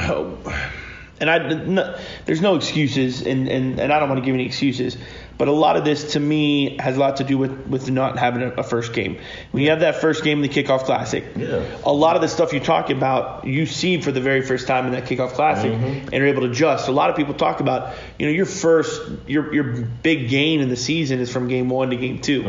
And 1.21 1.29
I, 1.29 1.39
no, 1.53 1.97
there's 2.27 2.41
no 2.41 2.55
excuses, 2.55 3.23
and, 3.27 3.49
and, 3.49 3.81
and 3.81 3.93
I 3.93 3.99
don't 3.99 4.09
want 4.09 4.21
to 4.21 4.25
give 4.25 4.35
any 4.35 4.47
excuses, 4.47 4.97
but 5.39 5.47
a 5.49 5.53
lot 5.53 5.77
of 5.77 5.85
this 5.85 6.13
to 6.15 6.21
me 6.21 6.77
has 6.79 6.97
a 6.97 7.01
lot 7.01 7.17
to 7.19 7.25
do 7.25 7.39
with, 7.39 7.67
with 7.69 7.89
not 7.91 8.19
having 8.19 8.43
a, 8.43 8.49
a 8.55 8.63
first 8.65 8.93
game. 8.93 9.19
When 9.53 9.63
you 9.63 9.71
have 9.71 9.81
that 9.81 9.97
first 10.01 10.25
game 10.25 10.43
in 10.43 10.51
the 10.51 10.63
kickoff 10.63 10.81
classic, 10.81 11.25
Yeah. 11.37 11.63
a 11.87 11.93
lot 11.93 12.17
of 12.17 12.23
the 12.23 12.29
stuff 12.29 12.53
you 12.53 12.59
talk 12.61 12.91
about, 12.91 13.45
you 13.47 13.65
see 13.65 14.01
for 14.01 14.11
the 14.11 14.21
very 14.21 14.43
first 14.43 14.67
time 14.67 14.87
in 14.87 14.93
that 14.93 15.05
kickoff 15.07 15.31
classic, 15.35 15.73
and 15.73 16.13
are 16.15 16.27
able 16.27 16.43
to 16.43 16.51
adjust. 16.51 16.89
A 16.89 16.93
lot 16.93 17.09
of 17.09 17.17
people 17.17 17.35
talk 17.35 17.61
about, 17.61 17.95
you 18.19 18.27
know, 18.27 18.33
your 18.33 18.47
first, 18.47 19.01
your 19.29 19.55
your 19.55 19.65
big 20.03 20.29
gain 20.29 20.61
in 20.61 20.69
the 20.69 20.77
season 20.77 21.21
is 21.21 21.33
from 21.33 21.47
game 21.49 21.69
one 21.69 21.91
to 21.91 21.97
game 21.97 22.21
2 22.21 22.45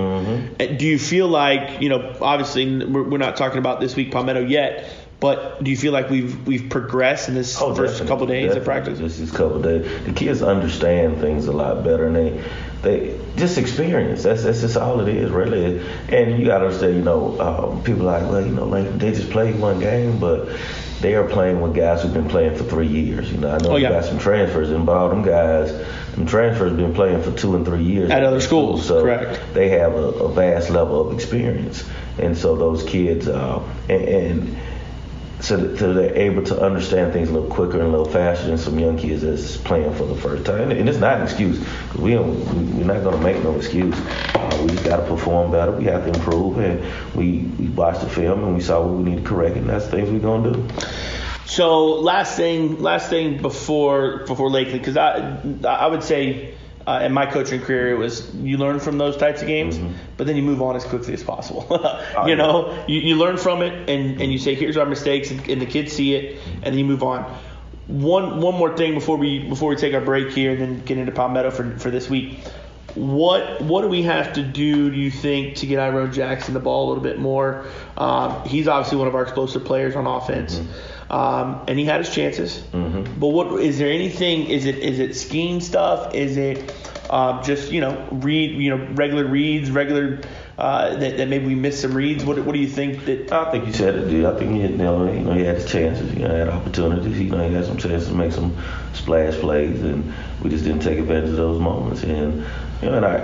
Uh, 0.60 0.66
Do 0.66 0.86
you 0.88 0.98
feel 0.98 1.28
like, 1.28 1.82
you 1.82 1.90
know, 1.90 2.16
obviously 2.22 2.86
we're, 2.86 3.04
we're 3.04 3.18
not 3.20 3.38
talking 3.38 3.60
about 3.60 3.80
this 3.80 3.96
week 3.96 4.12
Palmetto 4.12 4.42
yet, 4.46 4.90
but 5.20 5.62
do 5.64 5.70
you 5.70 5.78
feel 5.78 5.92
like 5.92 6.10
we've 6.10 6.48
we've 6.48 6.70
progressed 6.70 7.28
in 7.30 7.36
this 7.36 7.62
Oh, 7.62 7.76
first 7.76 8.00
definitely, 8.00 8.08
couple 8.08 8.26
days 8.28 8.56
of 8.56 8.64
practice? 8.64 9.00
Just 9.00 9.20
these 9.20 9.32
couple 9.32 9.62
days, 9.62 9.86
the 10.06 10.14
kids 10.14 10.42
understand 10.42 11.20
things 11.20 11.48
a 11.48 11.52
lot 11.52 11.84
better, 11.84 12.06
and 12.08 12.16
they 12.16 12.44
they 12.82 13.20
just 13.36 13.58
experience. 13.58 14.24
That's 14.24 14.44
that's 14.44 14.62
just 14.62 14.78
all 14.78 15.00
it 15.02 15.10
is, 15.10 15.32
really. 15.32 15.80
And 16.10 16.40
you 16.40 16.46
got 16.46 16.60
to 16.60 16.66
understand, 16.66 16.96
you 16.96 17.02
know, 17.02 17.40
um, 17.40 17.84
people 17.84 18.10
are 18.10 18.22
like, 18.22 18.32
well, 18.32 18.46
you 18.46 18.52
know, 18.54 18.66
like 18.66 18.98
they 18.98 19.12
just 19.12 19.30
played 19.32 19.60
one 19.60 19.80
game, 19.80 20.20
but 20.20 20.50
they 21.02 21.16
are 21.16 21.28
playing 21.28 21.62
with 21.62 21.76
guys 21.76 22.04
who've 22.04 22.14
been 22.14 22.28
playing 22.30 22.56
for 22.56 22.64
three 22.64 22.88
years. 22.88 23.32
You 23.32 23.38
know, 23.40 23.50
I 23.52 23.58
know 23.60 23.72
Oh, 23.72 23.76
you 23.78 23.84
yeah. 23.84 23.90
got 23.92 24.06
some 24.06 24.20
transfers, 24.20 24.70
and 24.70 24.88
all 24.88 25.10
them 25.10 25.24
guys, 25.24 25.72
them 26.16 26.26
transfers 26.26 26.74
been 26.74 26.94
playing 26.94 27.22
for 27.22 27.32
two 27.32 27.56
and 27.56 27.66
three 27.66 27.84
years 27.84 28.12
At 28.12 28.24
other 28.24 28.42
schools, 28.42 28.86
so 28.86 29.02
correct. 29.02 29.40
They 29.54 29.70
have 29.70 29.94
a, 29.94 30.08
a 30.26 30.32
vast 30.32 30.70
level 30.70 31.06
of 31.08 31.14
experience, 31.14 31.88
and 32.18 32.38
so 32.38 32.56
those 32.56 32.84
kids, 32.84 33.28
uh, 33.28 33.62
and, 33.90 34.02
and 34.04 34.58
so, 35.42 35.58
that, 35.58 35.80
so 35.80 35.94
they're 35.94 36.16
able 36.16 36.44
to 36.44 36.62
understand 36.62 37.14
things 37.14 37.30
a 37.30 37.34
little 37.34 37.50
quicker 37.50 37.78
and 37.80 37.88
a 37.88 37.90
little 37.90 38.06
faster 38.12 38.48
than 38.48 38.58
some 38.58 38.78
young 38.80 38.98
kids 38.98 39.22
that's 39.22 39.58
playing 39.58 39.94
for 39.94 40.06
the 40.06 40.16
first 40.16 40.46
time. 40.46 40.72
And 40.72 40.90
it's 40.90 40.98
not 41.00 41.18
an 41.18 41.24
excuse 41.24 41.60
we 41.98 42.12
don't, 42.12 42.38
we- 42.56 42.80
we're 42.80 42.94
not 42.94 43.04
going 43.04 43.16
to 43.18 43.24
make 43.24 43.44
no 43.44 43.56
excuse. 43.56 43.96
Uh, 44.34 44.66
we 44.68 44.76
got 44.84 44.98
to 44.98 45.06
perform 45.08 45.52
better. 45.52 45.72
We 45.72 45.86
have 45.86 46.04
to 46.04 46.10
improve, 46.10 46.58
and 46.60 46.82
we 47.16 47.40
we 47.60 47.68
watched 47.70 48.02
the 48.02 48.10
film 48.10 48.44
and 48.44 48.56
we 48.56 48.62
saw 48.62 48.82
what 48.82 48.98
we 48.98 49.04
need 49.12 49.24
to 49.24 49.30
correct, 49.30 49.56
and 49.58 49.70
that's 49.70 49.88
things 49.88 50.10
we're 50.10 50.20
going 50.20 50.44
to 50.44 50.54
do. 50.54 50.68
So 51.46 51.86
last 51.96 52.36
thing, 52.38 52.82
last 52.82 53.10
thing 53.10 53.42
before 53.42 54.24
before 54.28 54.50
Lakeland, 54.50 54.82
because 54.82 54.98
I 54.98 55.40
I 55.68 55.88
would 55.88 56.04
say 56.04 56.54
uh, 56.90 57.02
in 57.02 57.14
my 57.14 57.28
coaching 57.28 57.62
career 57.62 57.92
it 57.92 57.98
was 57.98 58.34
you 58.38 58.58
learn 58.58 58.80
from 58.80 58.98
those 58.98 59.16
types 59.16 59.42
of 59.42 59.48
games, 59.48 59.80
but 60.18 60.26
then 60.26 60.36
you 60.36 60.42
move 60.42 60.60
on 60.60 60.76
as 60.76 60.84
quickly 60.84 61.14
as 61.14 61.24
possible. 61.24 61.68
you 62.26 62.36
know, 62.36 62.84
you, 62.88 63.00
you 63.00 63.16
learn 63.16 63.38
from 63.38 63.62
it 63.62 63.88
and, 63.88 64.20
and 64.20 64.32
you 64.32 64.40
say 64.40 64.56
here's 64.56 64.76
our 64.76 64.88
mistakes, 64.88 65.30
and, 65.30 65.48
and 65.48 65.62
the 65.62 65.68
kids 65.68 65.94
see 65.94 66.16
it, 66.16 66.40
and 66.64 66.66
then 66.66 66.80
you 66.80 66.86
move 66.86 67.04
on. 67.04 67.24
One 67.86 68.42
one 68.42 68.56
more 68.56 68.76
thing 68.76 68.96
before 68.96 69.18
we 69.18 69.48
before 69.48 69.70
we 69.70 69.76
take 69.76 69.94
our 69.94 70.02
break 70.02 70.32
here 70.32 70.52
and 70.52 70.62
then 70.62 70.86
get 70.86 70.98
into 70.98 71.12
Palmetto 71.12 71.52
for 71.52 71.78
for 71.78 71.92
this 71.92 72.10
week. 72.10 72.40
What 72.96 73.62
what 73.62 73.84
do 73.84 73.88
we 73.88 74.02
have 74.04 74.34
to 74.34 74.42
do? 74.42 74.90
Do 74.90 74.98
you 74.98 75.12
think 75.12 75.58
to 75.58 75.68
get 75.68 75.80
Iron 75.80 76.12
Jackson 76.12 76.56
the 76.56 76.60
ball 76.60 76.88
a 76.88 76.90
little 76.90 77.04
bit 77.04 77.20
more? 77.20 77.66
Um, 77.98 78.44
he's 78.46 78.68
obviously 78.68 78.98
one 78.98 79.08
of 79.08 79.14
our 79.14 79.22
explosive 79.22 79.64
players 79.64 79.96
on 79.96 80.08
offense, 80.08 80.60
um, 81.10 81.62
and 81.68 81.80
he 81.80 81.86
had 81.86 82.06
his 82.06 82.14
chances. 82.14 82.60
But 83.20 83.28
what 83.28 83.62
is 83.62 83.80
there 83.80 83.92
anything? 83.92 84.48
Is 84.48 84.66
it 84.66 84.78
is 84.78 85.00
it 85.00 85.16
scheme 85.16 85.60
stuff? 85.62 86.14
Is 86.14 86.38
it 86.38 86.74
um, 87.10 87.44
just 87.44 87.72
you 87.72 87.82
know 87.82 88.08
read 88.12 88.52
you 88.52 88.76
know 88.76 88.86
regular 88.94 89.26
reads, 89.26 89.72
regular 89.72 90.22
uh, 90.58 90.96
that, 90.98 91.18
that 91.18 91.28
maybe 91.28 91.48
we 91.48 91.56
missed 91.56 91.82
some 91.82 91.94
reads? 91.94 92.24
What 92.24 92.38
what 92.46 92.54
do 92.54 92.60
you 92.60 92.68
think 92.68 93.06
that? 93.06 93.32
I 93.32 93.50
think 93.52 93.66
you 93.66 93.74
said 93.74 93.96
it, 93.96 94.10
dude. 94.10 94.26
I 94.26 94.38
think 94.38 94.52
he, 94.52 94.62
you 94.62 94.70
know, 94.70 95.12
you 95.12 95.22
know, 95.22 95.34
he 95.34 95.44
had 95.44 95.56
his 95.56 95.72
chances. 95.72 96.14
You 96.14 96.20
know, 96.20 96.30
he 96.30 96.40
had 96.40 96.50
opportunities. 96.50 97.20
You 97.20 97.30
know, 97.30 97.48
he 97.48 97.54
had 97.54 97.66
some 97.66 97.78
chances 97.78 98.10
to 98.10 98.16
make 98.16 98.32
some 98.32 98.56
splash 98.94 99.34
plays, 99.36 99.82
and 99.82 100.14
we 100.44 100.50
just 100.52 100.64
didn't 100.64 100.82
take 100.82 101.00
advantage 101.00 101.32
of 101.32 101.38
those 101.38 101.60
moments. 101.60 102.04
And 102.04 102.46
you 102.84 102.90
know, 102.90 102.98
and 102.98 103.06
I, 103.06 103.16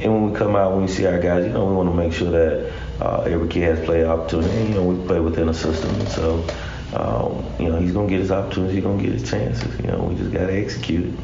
and 0.00 0.12
when 0.12 0.30
we 0.30 0.36
come 0.36 0.54
out, 0.54 0.72
when 0.72 0.82
we 0.82 0.88
see 0.88 1.06
our 1.06 1.18
guys, 1.18 1.46
you 1.46 1.52
know, 1.52 1.64
we 1.64 1.72
want 1.72 1.88
to 1.88 1.94
make 1.94 2.12
sure 2.12 2.30
that 2.30 2.72
uh, 3.00 3.22
every 3.22 3.48
kid 3.48 3.62
has 3.62 3.84
play 3.86 4.04
opportunity. 4.04 4.54
And, 4.54 4.68
you 4.68 4.74
know, 4.74 4.84
we 4.84 5.06
play 5.06 5.20
within 5.20 5.48
a 5.48 5.54
system, 5.54 5.94
and 5.94 6.08
so. 6.08 6.44
Um, 6.92 7.44
you 7.58 7.68
know, 7.68 7.78
he's 7.78 7.92
gonna 7.92 8.08
get 8.08 8.20
his 8.20 8.30
opportunities. 8.30 8.76
He's 8.76 8.84
gonna 8.84 9.02
get 9.02 9.12
his 9.12 9.28
chances. 9.28 9.80
You 9.80 9.88
know, 9.88 10.04
we 10.04 10.14
just 10.16 10.32
gotta 10.32 10.54
execute 10.54 11.12
it. 11.12 11.20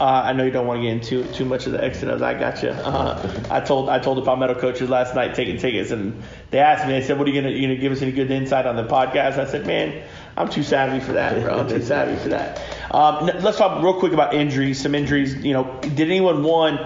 Uh, 0.00 0.22
I 0.24 0.32
know 0.32 0.44
you 0.44 0.50
don't 0.50 0.66
want 0.66 0.78
to 0.78 0.82
get 0.82 0.92
into 0.92 1.30
too 1.34 1.44
much 1.44 1.66
of 1.66 1.72
the 1.72 1.84
O's. 1.84 2.22
I 2.22 2.32
got 2.32 2.62
you. 2.62 2.70
Uh, 2.70 3.44
I 3.50 3.60
told 3.60 3.90
I 3.90 3.98
told 3.98 4.16
the 4.16 4.22
Palmetto 4.22 4.54
coaches 4.54 4.88
last 4.88 5.14
night 5.14 5.34
taking 5.34 5.58
tickets, 5.58 5.90
and 5.90 6.22
they 6.50 6.58
asked 6.58 6.86
me. 6.86 6.92
They 6.94 7.02
said, 7.02 7.18
"What 7.18 7.28
are 7.28 7.30
you 7.30 7.42
gonna 7.42 7.52
you 7.52 7.68
gonna 7.68 7.78
give 7.78 7.92
us 7.92 8.00
any 8.00 8.12
good 8.12 8.30
insight 8.30 8.64
on 8.64 8.76
the 8.76 8.84
podcast?" 8.84 9.38
I 9.38 9.44
said, 9.44 9.66
"Man, 9.66 10.02
I'm 10.38 10.48
too 10.48 10.62
savvy 10.62 11.00
for 11.00 11.12
that, 11.12 11.42
bro. 11.42 11.58
I'm 11.58 11.68
too 11.68 11.82
savvy 11.82 12.16
for 12.16 12.30
that." 12.30 12.62
Um, 12.90 13.26
let's 13.42 13.58
talk 13.58 13.82
real 13.82 14.00
quick 14.00 14.14
about 14.14 14.32
injuries. 14.32 14.80
Some 14.80 14.94
injuries. 14.94 15.34
You 15.34 15.52
know, 15.52 15.78
did 15.82 16.00
anyone 16.00 16.42
one? 16.44 16.78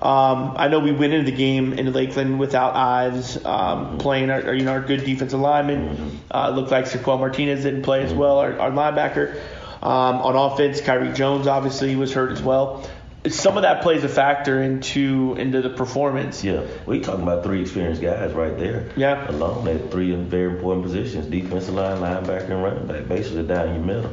Um, 0.00 0.52
I 0.56 0.68
know 0.68 0.78
we 0.80 0.92
went 0.92 1.14
into 1.14 1.30
the 1.30 1.36
game 1.36 1.72
in 1.72 1.90
Lakeland 1.90 2.38
without 2.38 2.76
Ives 2.76 3.42
um, 3.44 3.96
playing 3.96 4.28
our, 4.30 4.52
you 4.52 4.64
know 4.64 4.72
our 4.72 4.82
good 4.82 5.04
defensive 5.04 5.40
lineman. 5.40 6.20
Uh, 6.30 6.50
it 6.50 6.56
looked 6.56 6.70
like 6.70 6.86
Sequel 6.86 7.16
Martinez 7.16 7.62
didn't 7.62 7.82
play 7.82 8.02
as 8.02 8.12
well, 8.12 8.38
our, 8.38 8.58
our 8.58 8.70
linebacker. 8.70 9.40
Um, 9.82 10.16
on 10.16 10.36
offense, 10.36 10.80
Kyrie 10.80 11.12
Jones 11.12 11.46
obviously 11.46 11.96
was 11.96 12.12
hurt 12.12 12.32
as 12.32 12.42
well. 12.42 12.88
Some 13.28 13.56
of 13.56 13.62
that 13.62 13.82
plays 13.82 14.04
a 14.04 14.08
factor 14.08 14.62
into 14.62 15.34
into 15.38 15.62
the 15.62 15.70
performance. 15.70 16.44
Yeah, 16.44 16.66
we 16.84 17.00
talking 17.00 17.22
about 17.22 17.42
three 17.42 17.62
experienced 17.62 18.02
guys 18.02 18.32
right 18.32 18.56
there. 18.58 18.90
Yeah. 18.96 19.28
Alone 19.30 19.66
at 19.68 19.90
three 19.90 20.14
very 20.14 20.54
important 20.56 20.84
positions: 20.84 21.26
defensive 21.26 21.74
line, 21.74 21.98
linebacker, 21.98 22.50
and 22.50 22.62
running 22.62 22.86
back. 22.86 23.08
Basically 23.08 23.44
down 23.44 23.74
your 23.74 23.82
middle. 23.82 24.12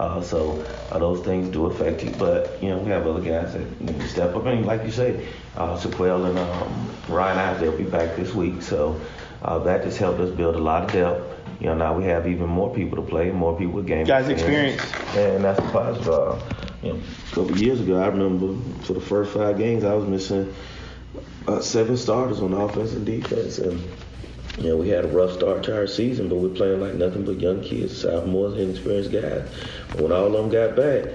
Uh, 0.00 0.22
so 0.22 0.64
uh, 0.90 0.98
those 0.98 1.20
things 1.20 1.50
do 1.50 1.66
affect 1.66 2.02
you, 2.02 2.10
but 2.12 2.56
you 2.62 2.70
know 2.70 2.78
we 2.78 2.90
have 2.90 3.06
other 3.06 3.20
guys 3.20 3.52
that 3.52 3.66
you 3.80 3.92
know, 3.92 4.06
step 4.06 4.34
up. 4.34 4.46
And 4.46 4.64
like 4.64 4.82
you 4.82 4.90
say, 4.90 5.28
uh, 5.58 5.76
Sequel 5.76 6.24
and 6.24 6.38
um, 6.38 6.90
Ryan 7.06 7.38
Ives, 7.38 7.60
they'll 7.60 7.76
be 7.76 7.84
back 7.84 8.16
this 8.16 8.34
week, 8.34 8.62
so 8.62 8.98
uh, 9.42 9.58
that 9.58 9.82
just 9.82 9.98
helped 9.98 10.18
us 10.20 10.30
build 10.30 10.56
a 10.56 10.58
lot 10.58 10.84
of 10.84 10.92
depth. 10.92 11.60
You 11.60 11.66
know, 11.66 11.74
now 11.74 11.94
we 11.94 12.04
have 12.04 12.26
even 12.26 12.48
more 12.48 12.74
people 12.74 12.96
to 12.96 13.02
play, 13.02 13.30
more 13.30 13.58
people 13.58 13.74
with 13.74 13.86
game 13.86 14.06
Guys 14.06 14.30
experience. 14.30 14.80
and 15.16 15.44
that's 15.44 15.58
a 15.58 15.70
positive. 15.70 16.08
Uh, 16.08 16.38
you 16.82 16.94
know, 16.94 16.98
a 16.98 17.34
couple 17.34 17.52
of 17.52 17.60
years 17.60 17.78
ago, 17.82 18.00
I 18.02 18.06
remember 18.06 18.56
for 18.84 18.94
the 18.94 19.02
first 19.02 19.34
five 19.34 19.58
games, 19.58 19.84
I 19.84 19.92
was 19.92 20.06
missing 20.06 20.54
uh, 21.46 21.60
seven 21.60 21.98
starters 21.98 22.40
on 22.40 22.54
offense 22.54 22.94
and 22.94 23.04
defense, 23.04 23.58
and 23.58 23.78
you 24.60 24.68
know, 24.68 24.76
we 24.76 24.88
had 24.88 25.04
a 25.04 25.08
rough 25.08 25.32
start 25.32 25.62
to 25.64 25.74
our 25.76 25.86
season, 25.86 26.28
but 26.28 26.36
we're 26.36 26.50
playing 26.54 26.80
like 26.80 26.94
nothing 26.94 27.24
but 27.24 27.40
young 27.40 27.62
kids, 27.62 28.00
sophomores, 28.02 28.58
inexperienced 28.58 29.10
guys. 29.10 29.48
But 29.90 30.00
when 30.02 30.12
all 30.12 30.26
of 30.26 30.32
them 30.34 30.48
got 30.50 30.76
back, 30.76 31.06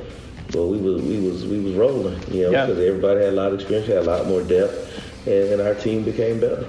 well, 0.53 0.69
we 0.69 0.77
was 0.77 1.01
we 1.01 1.19
was 1.19 1.45
we 1.45 1.59
was 1.59 1.73
rolling, 1.75 2.21
you 2.33 2.43
know, 2.43 2.51
Yeah. 2.51 2.65
because 2.65 2.81
everybody 2.83 3.21
had 3.23 3.33
a 3.33 3.35
lot 3.35 3.47
of 3.53 3.55
experience, 3.55 3.87
had 3.87 3.97
a 3.97 4.01
lot 4.03 4.25
more 4.27 4.41
depth, 4.41 5.27
and, 5.27 5.53
and 5.53 5.61
our 5.61 5.75
team 5.75 6.03
became 6.03 6.39
better. 6.39 6.65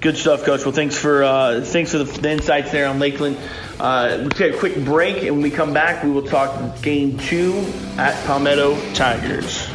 Good 0.00 0.16
stuff, 0.16 0.42
Coach. 0.44 0.64
Well, 0.64 0.72
thanks 0.74 0.96
for 0.98 1.22
uh, 1.22 1.60
thanks 1.62 1.92
for 1.92 1.98
the, 1.98 2.04
the 2.04 2.30
insights 2.30 2.72
there 2.72 2.88
on 2.88 2.98
Lakeland. 2.98 3.36
Uh, 3.78 4.16
we'll 4.20 4.30
take 4.30 4.54
a 4.54 4.58
quick 4.58 4.76
break, 4.84 5.18
and 5.22 5.30
when 5.32 5.42
we 5.42 5.50
come 5.50 5.72
back, 5.72 6.02
we 6.04 6.10
will 6.10 6.26
talk 6.26 6.82
Game 6.82 7.18
Two 7.18 7.64
at 7.96 8.14
Palmetto 8.26 8.76
Tigers. 8.94 9.68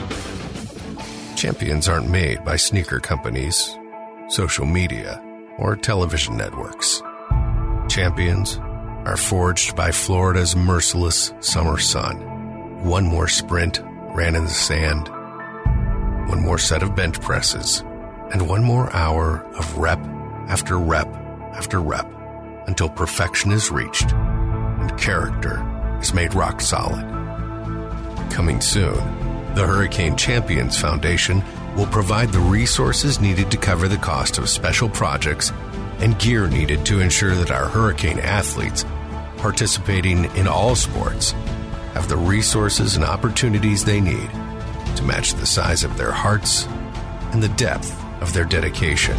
Champions 1.36 1.88
aren't 1.88 2.10
made 2.10 2.44
by 2.44 2.56
sneaker 2.56 3.00
companies, 3.00 3.78
social 4.30 4.66
media, 4.66 5.22
or 5.58 5.76
television 5.76 6.38
networks. 6.38 7.02
Champions 7.90 8.60
are 9.06 9.18
forged 9.18 9.76
by 9.76 9.92
Florida's 9.92 10.56
merciless 10.56 11.34
summer 11.40 11.78
sun. 11.78 12.18
One 12.84 13.06
more 13.06 13.28
sprint 13.28 13.82
ran 14.14 14.36
in 14.36 14.44
the 14.44 14.50
sand, 14.50 15.08
one 16.30 16.42
more 16.42 16.58
set 16.58 16.84
of 16.84 16.96
bench 16.96 17.20
presses, 17.22 17.82
and 18.32 18.50
one 18.50 18.64
more 18.64 18.94
hour 18.94 19.46
of 19.56 19.78
rep 19.78 20.00
after 20.48 20.78
rep 20.78 21.08
after 21.54 21.80
rep 21.80 22.08
until 22.68 22.90
perfection 22.90 23.52
is 23.52 23.72
reached 23.72 24.12
and 24.12 24.98
character 24.98 25.64
is 26.02 26.14
made 26.14 26.34
rock 26.34 26.62
solid. 26.62 27.06
Coming 28.30 28.62
soon, 28.62 28.96
the 29.56 29.66
Hurricane 29.66 30.16
Champions 30.16 30.80
Foundation 30.80 31.42
will 31.78 31.88
provide 31.88 32.30
the 32.30 32.40
resources 32.40 33.22
needed 33.22 33.52
to 33.52 33.58
cover 33.58 33.88
the 33.88 33.98
cost 33.98 34.40
of 34.40 34.50
special 34.50 34.90
projects 34.90 35.52
and 36.00 36.18
gear 36.20 36.48
needed 36.48 36.84
to 36.86 37.00
ensure 37.00 37.36
that 37.36 37.52
our 37.52 37.68
Hurricane 37.68 38.20
athletes, 38.20 38.84
participating 39.38 40.26
in 40.36 40.48
all 40.48 40.76
sports, 40.76 41.32
have 41.94 42.10
the 42.10 42.18
resources 42.18 42.96
and 42.96 43.06
opportunities 43.06 43.86
they 43.86 44.02
need 44.02 44.30
to 44.96 45.04
match 45.04 45.34
the 45.34 45.46
size 45.46 45.84
of 45.84 45.98
their 45.98 46.12
hearts 46.12 46.66
and 47.32 47.42
the 47.42 47.50
depth 47.50 47.96
of 48.22 48.34
their 48.34 48.46
dedication. 48.46 49.16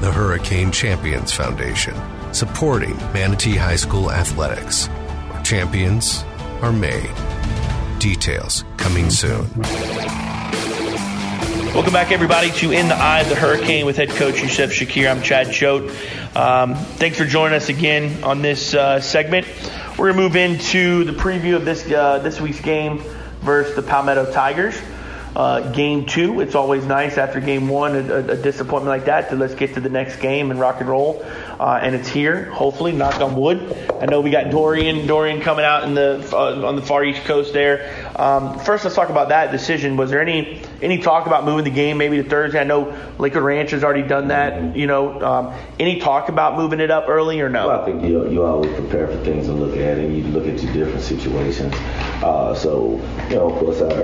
The 0.00 0.12
Hurricane 0.12 0.72
Champions 0.72 1.32
Foundation, 1.32 1.94
supporting 2.32 2.96
Manatee 3.12 3.56
High 3.56 3.76
School 3.76 4.10
athletics, 4.10 4.88
champions 5.44 6.24
are 6.62 6.72
made. 6.72 7.10
Details 7.98 8.64
coming 8.76 9.10
soon. 9.10 9.48
Welcome 11.74 11.92
back, 11.92 12.10
everybody, 12.12 12.50
to 12.52 12.72
In 12.72 12.88
the 12.88 12.94
Eye 12.94 13.20
of 13.20 13.28
the 13.28 13.34
Hurricane 13.34 13.84
with 13.84 13.98
head 13.98 14.08
coach 14.08 14.40
Yusuf 14.40 14.70
Shakir. 14.70 15.08
I'm 15.08 15.22
Chad 15.22 15.52
Choate. 15.52 15.90
Um, 16.34 16.74
thanks 16.74 17.18
for 17.18 17.26
joining 17.26 17.54
us 17.54 17.68
again 17.68 18.24
on 18.24 18.40
this 18.40 18.72
uh, 18.74 19.00
segment. 19.00 19.46
We're 19.98 20.12
going 20.12 20.16
to 20.16 20.22
move 20.22 20.36
into 20.36 21.04
the 21.04 21.12
preview 21.12 21.56
of 21.56 21.66
this 21.66 21.88
uh, 21.92 22.20
this 22.20 22.40
week's 22.40 22.60
game 22.60 23.02
versus 23.42 23.76
the 23.76 23.82
Palmetto 23.82 24.32
Tigers. 24.32 24.80
Uh, 25.36 25.72
game 25.72 26.06
two, 26.06 26.40
it's 26.40 26.54
always 26.54 26.84
nice 26.84 27.18
after 27.18 27.40
game 27.40 27.68
one, 27.68 27.94
a, 27.94 28.16
a, 28.32 28.36
disappointment 28.36 28.86
like 28.86 29.04
that, 29.04 29.28
to 29.30 29.36
let's 29.36 29.54
get 29.54 29.74
to 29.74 29.80
the 29.80 29.88
next 29.88 30.16
game 30.16 30.50
and 30.50 30.58
rock 30.58 30.80
and 30.80 30.88
roll. 30.88 31.24
Uh, 31.60 31.78
and 31.80 31.94
it's 31.94 32.08
here, 32.08 32.46
hopefully, 32.46 32.92
knock 32.92 33.20
on 33.20 33.36
wood. 33.36 33.76
I 34.00 34.06
know 34.06 34.20
we 34.20 34.30
got 34.30 34.50
Dorian, 34.50 35.06
Dorian 35.06 35.40
coming 35.40 35.64
out 35.64 35.84
in 35.84 35.94
the 35.94 36.28
uh, 36.32 36.66
on 36.66 36.76
the 36.76 36.82
far 36.82 37.04
east 37.04 37.24
coast 37.24 37.52
there. 37.52 38.12
Um, 38.16 38.58
first, 38.58 38.84
let's 38.84 38.96
talk 38.96 39.10
about 39.10 39.28
that 39.28 39.52
decision. 39.52 39.96
Was 39.96 40.10
there 40.10 40.20
any 40.20 40.60
any 40.80 40.98
talk 40.98 41.26
about 41.26 41.44
moving 41.44 41.64
the 41.64 41.70
game 41.70 41.98
maybe 41.98 42.16
to 42.16 42.28
Thursday? 42.28 42.60
I 42.60 42.64
know 42.64 42.96
Lakewood 43.18 43.42
Ranch 43.42 43.72
has 43.72 43.84
already 43.84 44.06
done 44.06 44.28
that. 44.28 44.76
You 44.76 44.86
know, 44.86 45.20
um, 45.20 45.54
any 45.78 46.00
talk 46.00 46.28
about 46.28 46.56
moving 46.56 46.80
it 46.80 46.90
up 46.90 47.08
early 47.08 47.40
or 47.40 47.48
no? 47.48 47.68
Well, 47.68 47.82
I 47.82 47.84
think 47.84 48.02
you 48.02 48.28
you 48.30 48.44
always 48.44 48.72
prepare 48.74 49.06
for 49.06 49.16
things 49.24 49.48
and 49.48 49.60
look 49.60 49.76
at 49.76 49.98
it. 49.98 50.10
You 50.10 50.24
look 50.24 50.46
at 50.46 50.62
your 50.62 50.72
different 50.72 51.02
situations. 51.02 51.74
Uh, 52.22 52.54
so 52.54 53.00
you 53.28 53.36
know, 53.36 53.50
of 53.50 53.58
course, 53.58 53.80
our 53.80 54.02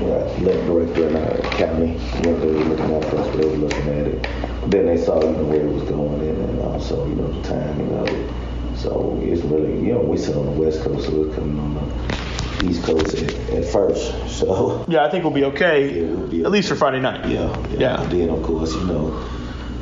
know, 0.00 0.18
athletic 0.18 0.64
director 0.66 1.08
in 1.08 1.16
our 1.16 1.36
county, 1.56 1.96
they 2.22 2.32
were 2.32 2.52
looking 2.64 2.94
at 2.94 3.04
us, 3.14 3.36
they 3.36 3.44
were 3.44 3.56
looking 3.56 3.88
at 3.88 4.06
it. 4.06 4.22
Then 4.70 4.86
they 4.86 4.96
saw 4.96 5.20
you 5.20 5.32
know 5.36 5.44
where 5.44 5.60
it 5.60 5.72
was 5.72 5.82
going, 5.84 6.20
and, 6.28 6.50
and 6.50 6.60
also 6.62 7.06
you 7.06 7.14
know 7.14 7.28
the 7.30 7.48
timing 7.48 7.92
of 7.98 8.08
it. 8.08 8.30
So 8.76 9.18
it's 9.22 9.42
really 9.42 9.74
you 9.86 9.92
know 9.94 10.00
we 10.00 10.16
sit 10.16 10.36
on 10.36 10.46
the 10.46 10.52
west 10.52 10.82
coast, 10.82 11.06
so 11.06 11.24
it's 11.24 11.34
coming 11.34 11.58
on 11.58 11.74
the 11.74 12.66
east 12.68 12.82
coast 12.84 13.14
at, 13.16 13.32
at 13.50 13.64
first. 13.66 14.14
So 14.42 14.84
Yeah, 14.88 15.04
I 15.04 15.10
think 15.10 15.22
we'll 15.24 15.32
be 15.32 15.44
okay, 15.44 16.00
Yeah, 16.00 16.06
we'll 16.14 16.26
be 16.26 16.42
at 16.44 16.50
least 16.50 16.68
for 16.68 16.74
Friday 16.74 17.00
night. 17.00 17.28
yeah, 17.28 17.68
Yeah. 17.70 18.02
Then 18.06 18.30
of 18.30 18.42
course, 18.42 18.72
you 18.74 18.84
know, 18.84 19.08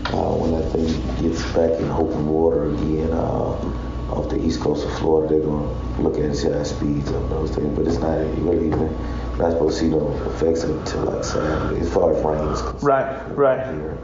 uh, 0.07 0.35
when 0.37 0.53
that 0.53 0.69
thing 0.73 0.87
gets 1.23 1.43
back 1.53 1.79
in 1.81 1.89
open 1.91 2.27
water 2.29 2.65
again, 2.75 3.11
uh, 3.13 4.13
off 4.13 4.29
the 4.29 4.45
east 4.45 4.61
coast 4.61 4.85
of 4.87 4.93
Florida, 4.99 5.35
they're 5.35 5.45
gonna 5.47 6.01
look 6.03 6.19
at 6.19 6.25
its 6.25 6.43
high 6.43 6.63
speeds 6.65 7.11
and 7.11 7.31
those 7.31 7.53
things. 7.55 7.75
But 7.77 7.87
it's 7.87 7.99
not 7.99 8.19
really 8.43 8.67
even 8.67 8.89
to 9.69 9.73
see 9.73 9.89
no 9.89 10.11
effects 10.27 10.65
it 10.65 10.71
until 10.71 11.05
like 11.05 11.25
Saturday, 11.25 11.81
as 11.81 11.93
far 11.93 12.15
as 12.15 12.25
rain 12.25 12.49
is 12.49 12.61
concerned. 12.61 12.83
Right, 12.83 13.37
right. 13.37 13.75
Here. 13.75 14.00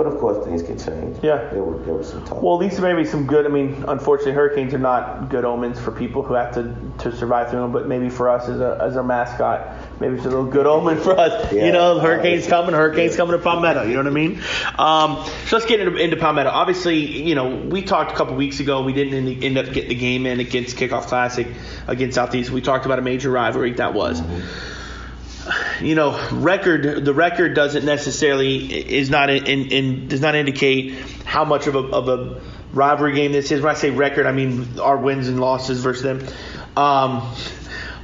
But 0.00 0.14
of 0.14 0.18
course, 0.18 0.42
things 0.46 0.62
can 0.62 0.78
change. 0.78 1.18
Yeah. 1.22 1.50
There 1.50 1.62
were 1.62 1.76
there 1.84 1.92
was 1.92 2.08
some 2.08 2.24
talk. 2.24 2.42
Well, 2.42 2.54
at 2.54 2.60
least 2.60 2.80
maybe 2.80 3.04
some 3.04 3.26
good. 3.26 3.44
I 3.44 3.50
mean, 3.50 3.84
unfortunately, 3.86 4.32
hurricanes 4.32 4.72
are 4.72 4.78
not 4.78 5.28
good 5.28 5.44
omens 5.44 5.78
for 5.78 5.92
people 5.92 6.22
who 6.22 6.32
have 6.32 6.54
to, 6.54 6.74
to 7.00 7.14
survive 7.14 7.50
through 7.50 7.60
them. 7.60 7.72
But 7.72 7.86
maybe 7.86 8.08
for 8.08 8.30
us 8.30 8.48
as 8.48 8.60
a 8.60 8.78
as 8.80 8.96
our 8.96 9.02
mascot, 9.02 10.00
maybe 10.00 10.14
it's 10.14 10.24
a 10.24 10.30
little 10.30 10.46
good 10.46 10.66
omen 10.66 10.96
for 10.96 11.18
us. 11.18 11.52
Yeah. 11.52 11.66
You 11.66 11.72
know, 11.72 11.98
hurricanes 11.98 12.46
coming, 12.46 12.74
hurricanes 12.74 13.14
coming 13.14 13.36
to 13.36 13.42
Palmetto. 13.42 13.82
You 13.82 13.92
know 13.92 14.04
what 14.04 14.06
I 14.06 14.10
mean? 14.10 14.42
Um, 14.78 15.22
so 15.44 15.56
let's 15.56 15.66
get 15.66 15.80
into, 15.80 15.94
into 15.96 16.16
Palmetto. 16.16 16.48
Obviously, 16.48 16.96
you 16.96 17.34
know, 17.34 17.56
we 17.56 17.82
talked 17.82 18.10
a 18.10 18.14
couple 18.14 18.36
weeks 18.36 18.58
ago. 18.60 18.80
We 18.80 18.94
didn't 18.94 19.12
end, 19.12 19.44
end 19.44 19.58
up 19.58 19.66
getting 19.74 19.90
the 19.90 19.96
game 19.96 20.24
in 20.24 20.40
against 20.40 20.78
Kickoff 20.78 21.08
Classic 21.08 21.46
against 21.86 22.14
Southeast. 22.14 22.50
We 22.50 22.62
talked 22.62 22.86
about 22.86 22.98
a 22.98 23.02
major 23.02 23.30
rivalry 23.30 23.74
that 23.74 23.92
was 23.92 24.22
you 25.80 25.94
know, 25.94 26.28
record 26.32 27.04
the 27.04 27.14
record 27.14 27.54
doesn't 27.54 27.84
necessarily 27.84 28.56
is 28.72 29.10
not 29.10 29.30
in, 29.30 29.46
in, 29.46 29.72
in 29.72 30.08
does 30.08 30.20
not 30.20 30.34
indicate 30.34 30.94
how 31.24 31.44
much 31.44 31.66
of 31.66 31.74
a, 31.74 31.78
of 31.78 32.08
a 32.08 32.40
rivalry 32.72 33.14
game 33.14 33.32
this 33.32 33.50
is. 33.50 33.60
When 33.60 33.70
I 33.74 33.78
say 33.78 33.90
record, 33.90 34.26
I 34.26 34.32
mean 34.32 34.78
our 34.80 34.96
wins 34.96 35.28
and 35.28 35.40
losses 35.40 35.82
versus 35.82 36.02
them. 36.02 36.26
Um, 36.76 37.34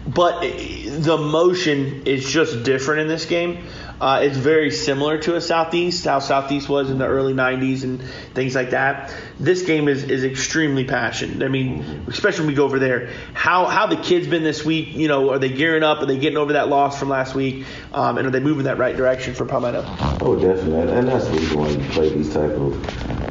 but 0.06 0.40
the 0.40 1.18
motion 1.18 2.06
is 2.06 2.30
just 2.30 2.62
different 2.62 3.02
in 3.02 3.08
this 3.08 3.24
game. 3.26 3.66
Uh, 4.00 4.20
it's 4.22 4.36
very 4.36 4.70
similar 4.70 5.16
to 5.16 5.36
a 5.36 5.40
Southeast, 5.40 6.04
how 6.04 6.18
Southeast 6.18 6.68
was 6.68 6.90
in 6.90 6.98
the 6.98 7.06
early 7.06 7.32
90s 7.32 7.82
and 7.82 8.02
things 8.34 8.54
like 8.54 8.70
that. 8.70 9.14
This 9.40 9.62
game 9.62 9.88
is, 9.88 10.04
is 10.04 10.22
extremely 10.22 10.84
passionate. 10.84 11.42
I 11.42 11.48
mean, 11.48 12.04
especially 12.06 12.40
when 12.40 12.48
we 12.48 12.54
go 12.54 12.64
over 12.64 12.78
there. 12.78 13.10
How 13.32 13.64
how 13.64 13.86
the 13.86 13.96
kids 13.96 14.26
been 14.26 14.42
this 14.42 14.64
week? 14.64 14.94
You 14.94 15.08
know, 15.08 15.30
are 15.30 15.38
they 15.38 15.48
gearing 15.48 15.82
up? 15.82 16.02
Are 16.02 16.06
they 16.06 16.18
getting 16.18 16.36
over 16.36 16.54
that 16.54 16.68
loss 16.68 16.98
from 16.98 17.08
last 17.08 17.34
week? 17.34 17.64
Um, 17.92 18.18
and 18.18 18.26
are 18.26 18.30
they 18.30 18.40
moving 18.40 18.64
that 18.64 18.76
right 18.76 18.94
direction 18.94 19.34
for 19.34 19.46
Palmetto? 19.46 19.82
Oh, 20.20 20.36
definitely, 20.38 20.92
and 20.92 21.08
that's 21.08 21.26
the 21.26 21.32
reason 21.32 21.58
why 21.58 21.68
you 21.68 21.88
play 21.90 22.10
these 22.10 22.32
type 22.32 22.52
of, 22.52 22.74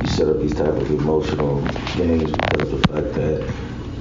you 0.02 0.08
set 0.08 0.28
up 0.28 0.40
these 0.40 0.56
type 0.56 0.70
of 0.70 0.90
emotional 0.90 1.62
games 1.96 2.32
because 2.32 2.74
of 2.74 2.82
the 2.82 2.88
fact 2.88 3.14
that, 3.14 3.54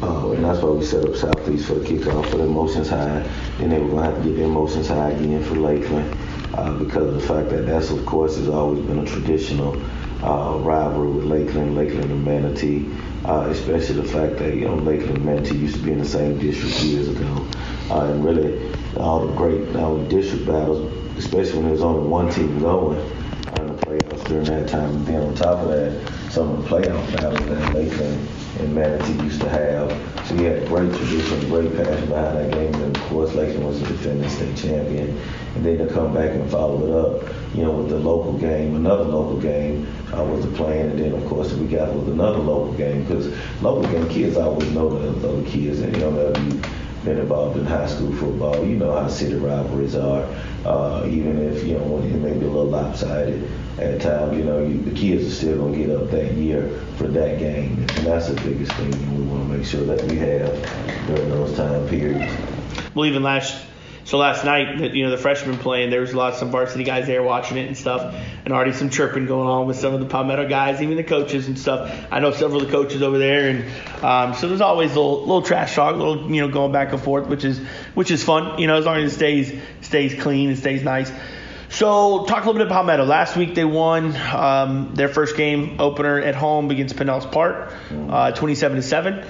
uh, 0.03 0.31
and 0.31 0.45
that's 0.45 0.63
why 0.63 0.71
we 0.71 0.85
set 0.85 1.05
up 1.05 1.15
Southeast 1.15 1.67
for 1.67 1.75
the 1.75 1.87
kickoff 1.87 2.31
for 2.31 2.39
the 2.39 2.45
emotions 2.45 2.89
high, 2.89 3.29
then 3.59 3.71
we're 3.71 3.91
gonna 3.91 4.15
have 4.15 4.23
to 4.23 4.29
get 4.29 4.37
the 4.37 4.45
emotions 4.45 4.89
high 4.89 5.11
again 5.11 5.45
for 5.45 5.57
Lakeland 5.57 6.17
uh, 6.57 6.73
because 6.79 7.07
of 7.09 7.15
the 7.15 7.21
fact 7.21 7.51
that 7.51 7.67
that's 7.67 7.91
of 7.91 8.05
course 8.07 8.37
has 8.37 8.49
always 8.49 8.81
been 8.87 8.99
a 8.99 9.05
traditional 9.05 9.75
uh, 10.23 10.57
rivalry 10.59 11.11
with 11.11 11.25
Lakeland, 11.25 11.75
Lakeland 11.75 12.11
and 12.11 12.25
Manatee. 12.25 12.91
Uh, 13.25 13.49
especially 13.49 13.95
the 13.95 14.05
fact 14.05 14.37
that 14.37 14.55
you 14.55 14.67
know 14.67 14.75
Lakeland 14.75 15.17
and 15.17 15.25
Manatee 15.25 15.57
used 15.57 15.77
to 15.77 15.83
be 15.83 15.93
in 15.93 15.99
the 15.99 16.05
same 16.05 16.39
district 16.39 16.79
years 16.83 17.09
ago, 17.09 17.47
uh, 17.91 18.05
and 18.05 18.23
really 18.23 18.71
all 18.99 19.27
the 19.27 19.35
great 19.35 19.73
district 20.11 20.45
battles, 20.47 20.93
especially 21.17 21.55
when 21.55 21.63
there 21.63 21.73
was 21.73 21.83
only 21.83 22.07
one 22.07 22.31
team 22.31 22.59
going, 22.61 23.01
playoffs 23.99 24.27
during 24.27 24.45
that 24.45 24.69
time. 24.69 24.91
And 24.91 25.07
then 25.07 25.23
on 25.23 25.35
top 25.35 25.59
of 25.59 25.69
that, 25.69 26.31
some 26.31 26.51
of 26.51 26.63
the 26.63 26.69
playoff 26.69 27.17
battles 27.17 27.47
that 27.47 27.75
Lakeland 27.75 28.29
and 28.61 28.75
Manatee 28.75 29.25
used 29.25 29.41
to 29.41 29.49
have. 29.49 29.91
So 30.27 30.37
he 30.37 30.45
had 30.45 30.67
great 30.69 30.93
tradition, 30.95 31.41
great 31.49 31.75
passion 31.77 32.09
behind 32.09 32.37
that 32.39 32.53
game. 32.53 32.75
And 32.75 32.97
of 32.97 33.03
course, 33.05 33.35
Lakeland 33.35 33.67
was 33.67 33.81
the 33.81 33.89
defending 33.89 34.29
state 34.29 34.57
champion. 34.57 35.19
And 35.55 35.65
then 35.65 35.79
to 35.79 35.93
come 35.93 36.15
back 36.15 36.31
and 36.31 36.51
follow 36.51 36.85
it 36.85 36.91
up, 36.91 37.35
you 37.55 37.63
know, 37.63 37.73
with 37.73 37.91
the 37.91 37.99
local 37.99 38.33
game, 38.35 38.75
another 38.75 39.05
local 39.05 39.41
game 39.41 39.87
uh, 40.13 40.25
was 40.25 40.45
the 40.45 40.57
plan. 40.57 40.91
And 40.91 40.99
then, 40.99 41.13
of 41.13 41.25
course, 41.27 41.53
we 41.53 41.67
got 41.67 41.95
with 41.95 42.09
another 42.09 42.39
local 42.39 42.73
game 42.75 43.05
because 43.05 43.27
local 43.63 43.91
game 43.91 44.09
kids 44.09 44.37
always 44.37 44.71
know 44.71 44.89
the 44.89 45.29
other 45.29 45.49
kids. 45.49 45.81
And, 45.81 45.95
you 45.95 46.01
know, 46.01 46.33
been 47.05 47.19
involved 47.19 47.57
in 47.59 47.65
high 47.67 47.87
school 47.87 48.13
football, 48.15 48.65
you 48.65 48.77
know 48.77 48.93
how 48.93 49.09
city 49.09 49.35
rivalries 49.35 49.95
are. 49.95 50.27
Uh, 50.65 51.07
even 51.09 51.39
if, 51.39 51.65
you 51.65 51.75
know, 51.75 51.99
it 51.99 52.15
may 52.15 52.33
be 52.33 52.47
a 52.47 52.49
little 52.49 52.65
lopsided 52.65 53.51
at 53.79 54.01
times, 54.01 54.37
you 54.37 54.45
know, 54.45 54.65
you, 54.65 54.81
the 54.81 54.95
kids 54.95 55.27
are 55.27 55.31
still 55.31 55.71
to 55.71 55.77
get 55.77 55.91
up 55.91 56.11
that 56.11 56.33
year 56.35 56.69
for 56.97 57.07
that 57.09 57.39
game. 57.39 57.79
And 57.79 58.07
that's 58.07 58.29
the 58.29 58.35
biggest 58.37 58.73
thing 58.73 58.91
we 59.17 59.25
want 59.25 59.49
to 59.49 59.59
make 59.59 59.67
sure 59.67 59.85
that 59.85 60.03
we 60.05 60.17
have 60.17 61.07
during 61.07 61.29
those 61.29 61.55
time 61.57 61.87
periods. 61.89 62.33
Well, 62.95 63.07
even 63.07 63.23
last 63.23 63.67
so 64.05 64.19
last 64.19 64.45
night, 64.45 64.95
you 64.95 65.05
know 65.05 65.11
the 65.11 65.17
freshmen 65.17 65.57
playing, 65.57 65.89
there 65.91 66.01
was 66.01 66.13
a 66.13 66.17
lot 66.17 66.35
of 66.35 66.39
some 66.39 66.51
varsity 66.51 66.85
guys 66.85 67.07
there 67.07 67.23
watching 67.23 67.57
it 67.57 67.67
and 67.67 67.77
stuff, 67.77 68.15
and 68.45 68.53
already 68.53 68.73
some 68.73 68.91
chirping 68.91 69.25
going 69.27 69.49
on 69.49 69.67
with 69.67 69.79
some 69.79 69.95
of 69.95 70.01
the 70.01 70.07
Palmetto 70.07 70.47
guys, 70.47 70.83
even 70.83 70.97
the 70.97 71.05
coaches 71.05 71.49
and 71.49 71.59
stuff. 71.59 71.91
I 72.11 72.21
know 72.21 72.31
several 72.31 72.61
of 72.61 72.67
the 72.67 72.73
coaches 72.73 73.03
over 73.03 73.19
there, 73.19 73.49
and 73.49 74.05
um, 74.05 74.35
so 74.35 74.49
there's 74.49 74.61
always 74.61 74.93
a 74.93 75.01
little, 75.01 75.21
little 75.21 75.43
trash 75.43 75.75
talk, 75.75 75.95
a 75.95 75.97
little 75.97 76.31
you 76.31 76.43
know 76.43 76.49
going 76.49 76.71
back 76.71 76.93
and 76.93 77.01
forth, 77.01 77.29
which 77.29 77.45
is 77.45 77.59
which 77.95 78.11
is 78.11 78.23
fun, 78.23 78.59
you 78.59 78.67
know, 78.67 78.77
as 78.77 78.85
long 78.85 78.99
as 78.99 79.13
it 79.13 79.17
stays 79.17 79.61
stays 79.81 80.21
clean 80.21 80.51
and 80.51 80.59
stays 80.59 80.83
nice. 80.83 81.11
So, 81.71 82.25
talk 82.27 82.45
a 82.45 82.47
little 82.47 82.53
bit 82.53 82.67
about 82.69 82.85
Palmetto. 82.85 83.05
Last 83.05 83.37
week 83.37 83.57
they 83.57 83.65
won 83.65 84.15
um, 84.17 84.95
their 84.95 85.09
first 85.09 85.37
game 85.37 85.81
opener 85.81 86.21
at 86.21 86.37
home 86.37 86.71
against 86.71 86.95
Pinellas 86.95 87.31
Park, 87.33 87.73
uh, 87.91 88.31
27 88.31 88.77
to 88.77 88.83
seven. 88.83 89.25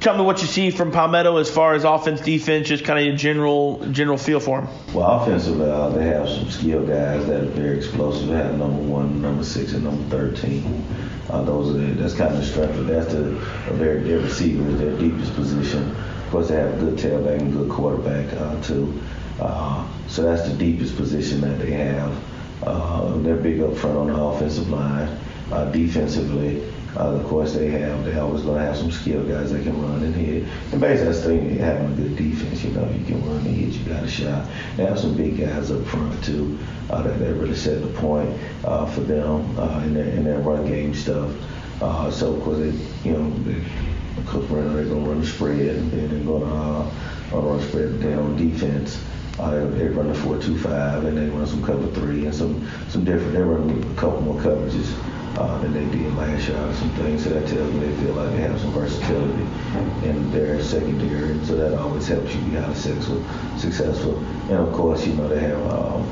Tell 0.00 0.16
me 0.16 0.22
what 0.22 0.40
you 0.42 0.46
see 0.46 0.70
from 0.70 0.92
Palmetto 0.92 1.38
as 1.38 1.50
far 1.50 1.74
as 1.74 1.82
offense, 1.82 2.20
defense, 2.20 2.68
just 2.68 2.84
kind 2.84 3.00
of 3.08 3.14
a 3.14 3.16
general 3.16 3.84
general 3.90 4.16
feel 4.16 4.38
for 4.38 4.60
them. 4.60 4.70
Well, 4.94 5.22
offensively, 5.22 5.68
uh, 5.68 5.88
they 5.88 6.06
have 6.06 6.28
some 6.28 6.48
skilled 6.50 6.86
guys 6.86 7.26
that 7.26 7.42
are 7.42 7.46
very 7.46 7.78
explosive. 7.78 8.28
They 8.28 8.36
have 8.36 8.56
number 8.56 8.80
one, 8.80 9.20
number 9.20 9.42
six, 9.42 9.72
and 9.72 9.82
number 9.82 10.08
thirteen. 10.08 10.86
Uh, 11.28 11.42
those 11.42 11.74
are 11.74 11.94
that's 11.94 12.14
kind 12.14 12.32
of 12.32 12.40
the 12.40 12.46
strength. 12.46 12.86
That's 12.86 13.12
the 13.12 13.74
their 13.74 14.20
receiver 14.20 14.68
is 14.68 14.78
their 14.78 14.96
deepest 14.98 15.34
position. 15.34 15.90
Of 15.90 16.30
course, 16.30 16.48
they 16.48 16.56
have 16.56 16.74
a 16.74 16.84
good 16.84 16.96
tailback 16.96 17.40
and 17.40 17.52
good 17.52 17.68
quarterback 17.68 18.32
uh, 18.34 18.62
too. 18.62 19.00
Uh, 19.40 19.84
so 20.06 20.22
that's 20.22 20.48
the 20.48 20.54
deepest 20.56 20.96
position 20.96 21.40
that 21.40 21.58
they 21.58 21.72
have. 21.72 22.16
Uh, 22.62 23.16
they're 23.18 23.36
big 23.36 23.60
up 23.60 23.76
front 23.76 23.96
on 23.96 24.06
the 24.08 24.16
offensive 24.16 24.68
line. 24.68 25.18
Uh, 25.50 25.64
defensively, 25.72 26.62
uh, 26.98 27.12
of 27.12 27.24
course, 27.28 27.54
they 27.54 27.68
have 27.68 28.04
they 28.04 28.18
always 28.18 28.42
going 28.42 28.58
to 28.58 28.64
have 28.64 28.76
some 28.76 28.90
skilled 28.90 29.28
guys 29.28 29.52
that 29.52 29.62
can 29.62 29.80
run 29.80 30.02
and 30.02 30.14
hit. 30.14 30.48
And 30.72 30.80
basically, 30.80 31.04
that's 31.04 31.20
the 31.20 31.26
thing, 31.26 31.56
having 31.58 31.92
a 31.92 31.94
good 31.94 32.16
defense. 32.16 32.64
You 32.64 32.70
know, 32.72 32.90
you 32.90 33.04
can 33.04 33.24
run 33.24 33.36
and 33.46 33.54
hit, 33.54 33.74
you 33.74 33.84
got 33.84 34.02
a 34.02 34.08
shot. 34.08 34.48
They 34.76 34.84
have 34.84 34.98
some 34.98 35.16
big 35.16 35.38
guys 35.38 35.70
up 35.70 35.84
front 35.86 36.24
too 36.24 36.58
uh, 36.90 37.02
that, 37.02 37.18
that 37.20 37.34
really 37.34 37.54
set 37.54 37.82
the 37.82 37.88
point 37.88 38.36
uh, 38.64 38.86
for 38.86 39.02
them 39.02 39.56
uh, 39.58 39.80
in, 39.84 39.94
their, 39.94 40.08
in 40.08 40.24
their 40.24 40.40
run 40.40 40.66
game 40.66 40.92
stuff. 40.92 41.32
Uh, 41.80 42.10
so, 42.10 42.34
of 42.34 42.42
course, 42.42 42.58
they, 42.58 43.08
you 43.08 43.16
know, 43.16 43.30
they, 43.44 43.62
Brenner, 44.48 44.74
they're 44.74 44.84
to 44.84 44.94
run 44.94 45.20
the 45.20 45.26
spread, 45.26 45.60
and 45.60 45.92
then 45.92 46.08
they're 46.08 46.24
going 46.24 46.42
to 46.42 47.36
uh, 47.36 47.40
run 47.40 47.60
spread. 47.68 48.18
On 48.18 48.36
defense. 48.36 49.02
Uh, 49.38 49.64
they 49.70 49.86
run 49.86 50.08
the 50.08 50.14
four 50.14 50.36
two 50.36 50.58
five 50.58 51.04
and 51.04 51.16
they 51.16 51.26
run 51.26 51.46
some 51.46 51.64
cover 51.64 51.86
three 51.92 52.26
and 52.26 52.34
some 52.34 52.68
some 52.88 53.04
different. 53.04 53.32
They 53.32 53.40
run 53.40 53.70
a 53.70 53.94
couple 53.94 54.20
more 54.20 54.40
coverages 54.40 54.92
uh, 55.38 55.58
they 55.58 55.84
did 55.86 56.14
last 56.16 56.48
year. 56.48 56.74
Some 56.74 56.90
things 56.90 57.24
so 57.24 57.30
that 57.30 57.46
tells 57.46 57.72
me 57.72 57.80
they 57.80 57.96
feel 58.02 58.14
like 58.14 58.30
they 58.32 58.38
have 58.38 58.60
some 58.60 58.72
versatility 58.72 59.46
in 60.04 60.30
their 60.32 60.60
secondary, 60.62 61.44
so 61.44 61.54
that 61.56 61.78
always 61.78 62.08
helps 62.08 62.34
you 62.34 62.40
be 62.42 62.56
highly 62.56 62.74
successful. 62.74 63.22
Successful, 63.56 64.18
and 64.50 64.58
of 64.58 64.72
course, 64.72 65.06
you 65.06 65.14
know 65.14 65.28
they 65.28 65.40
have 65.40 65.60
um, 65.70 66.04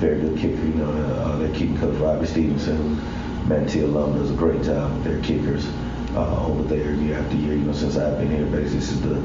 very 0.00 0.20
good 0.20 0.38
kicker. 0.38 0.64
You 0.64 0.74
know 0.74 0.90
uh, 0.90 1.36
they're 1.38 1.54
keeping 1.54 1.78
coach 1.78 1.94
Robbie 1.96 2.26
Stevenson, 2.26 2.76
who 2.76 3.48
Manatee 3.48 3.82
alum, 3.82 4.18
does 4.18 4.30
a 4.30 4.34
great 4.34 4.62
job 4.62 4.92
with 4.94 5.04
their 5.04 5.22
kickers 5.22 5.66
uh, 6.14 6.46
over 6.46 6.62
there 6.64 6.92
year 6.94 7.18
after 7.18 7.36
year. 7.36 7.54
You 7.54 7.62
know 7.62 7.72
since 7.72 7.96
I've 7.96 8.18
been 8.18 8.30
here, 8.30 8.46
basically 8.46 8.80
this 8.80 8.90
is 8.90 9.00
the 9.02 9.16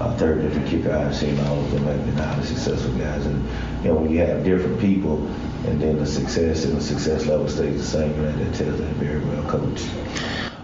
uh, 0.00 0.16
third 0.16 0.42
different 0.42 0.68
kicker 0.68 0.92
I've 0.92 1.14
seen. 1.14 1.38
All 1.40 1.60
of 1.60 1.70
them 1.70 1.84
have 1.84 2.04
been 2.06 2.16
highly 2.16 2.46
successful 2.46 2.92
guys, 2.94 3.26
and 3.26 3.44
you 3.82 3.90
know 3.90 3.96
when 3.96 4.10
you 4.10 4.18
have 4.20 4.44
different 4.44 4.80
people, 4.80 5.28
and 5.66 5.80
then 5.80 5.98
the 5.98 6.06
success 6.06 6.64
and 6.64 6.76
the 6.76 6.80
success 6.80 7.26
level 7.26 7.48
stays 7.48 7.78
the 7.78 7.98
same, 7.98 8.12
and 8.12 8.38
that 8.40 8.54
tells 8.54 8.78
they're 8.78 8.88
very 8.94 9.24
well 9.24 9.42
coached. 9.48 9.88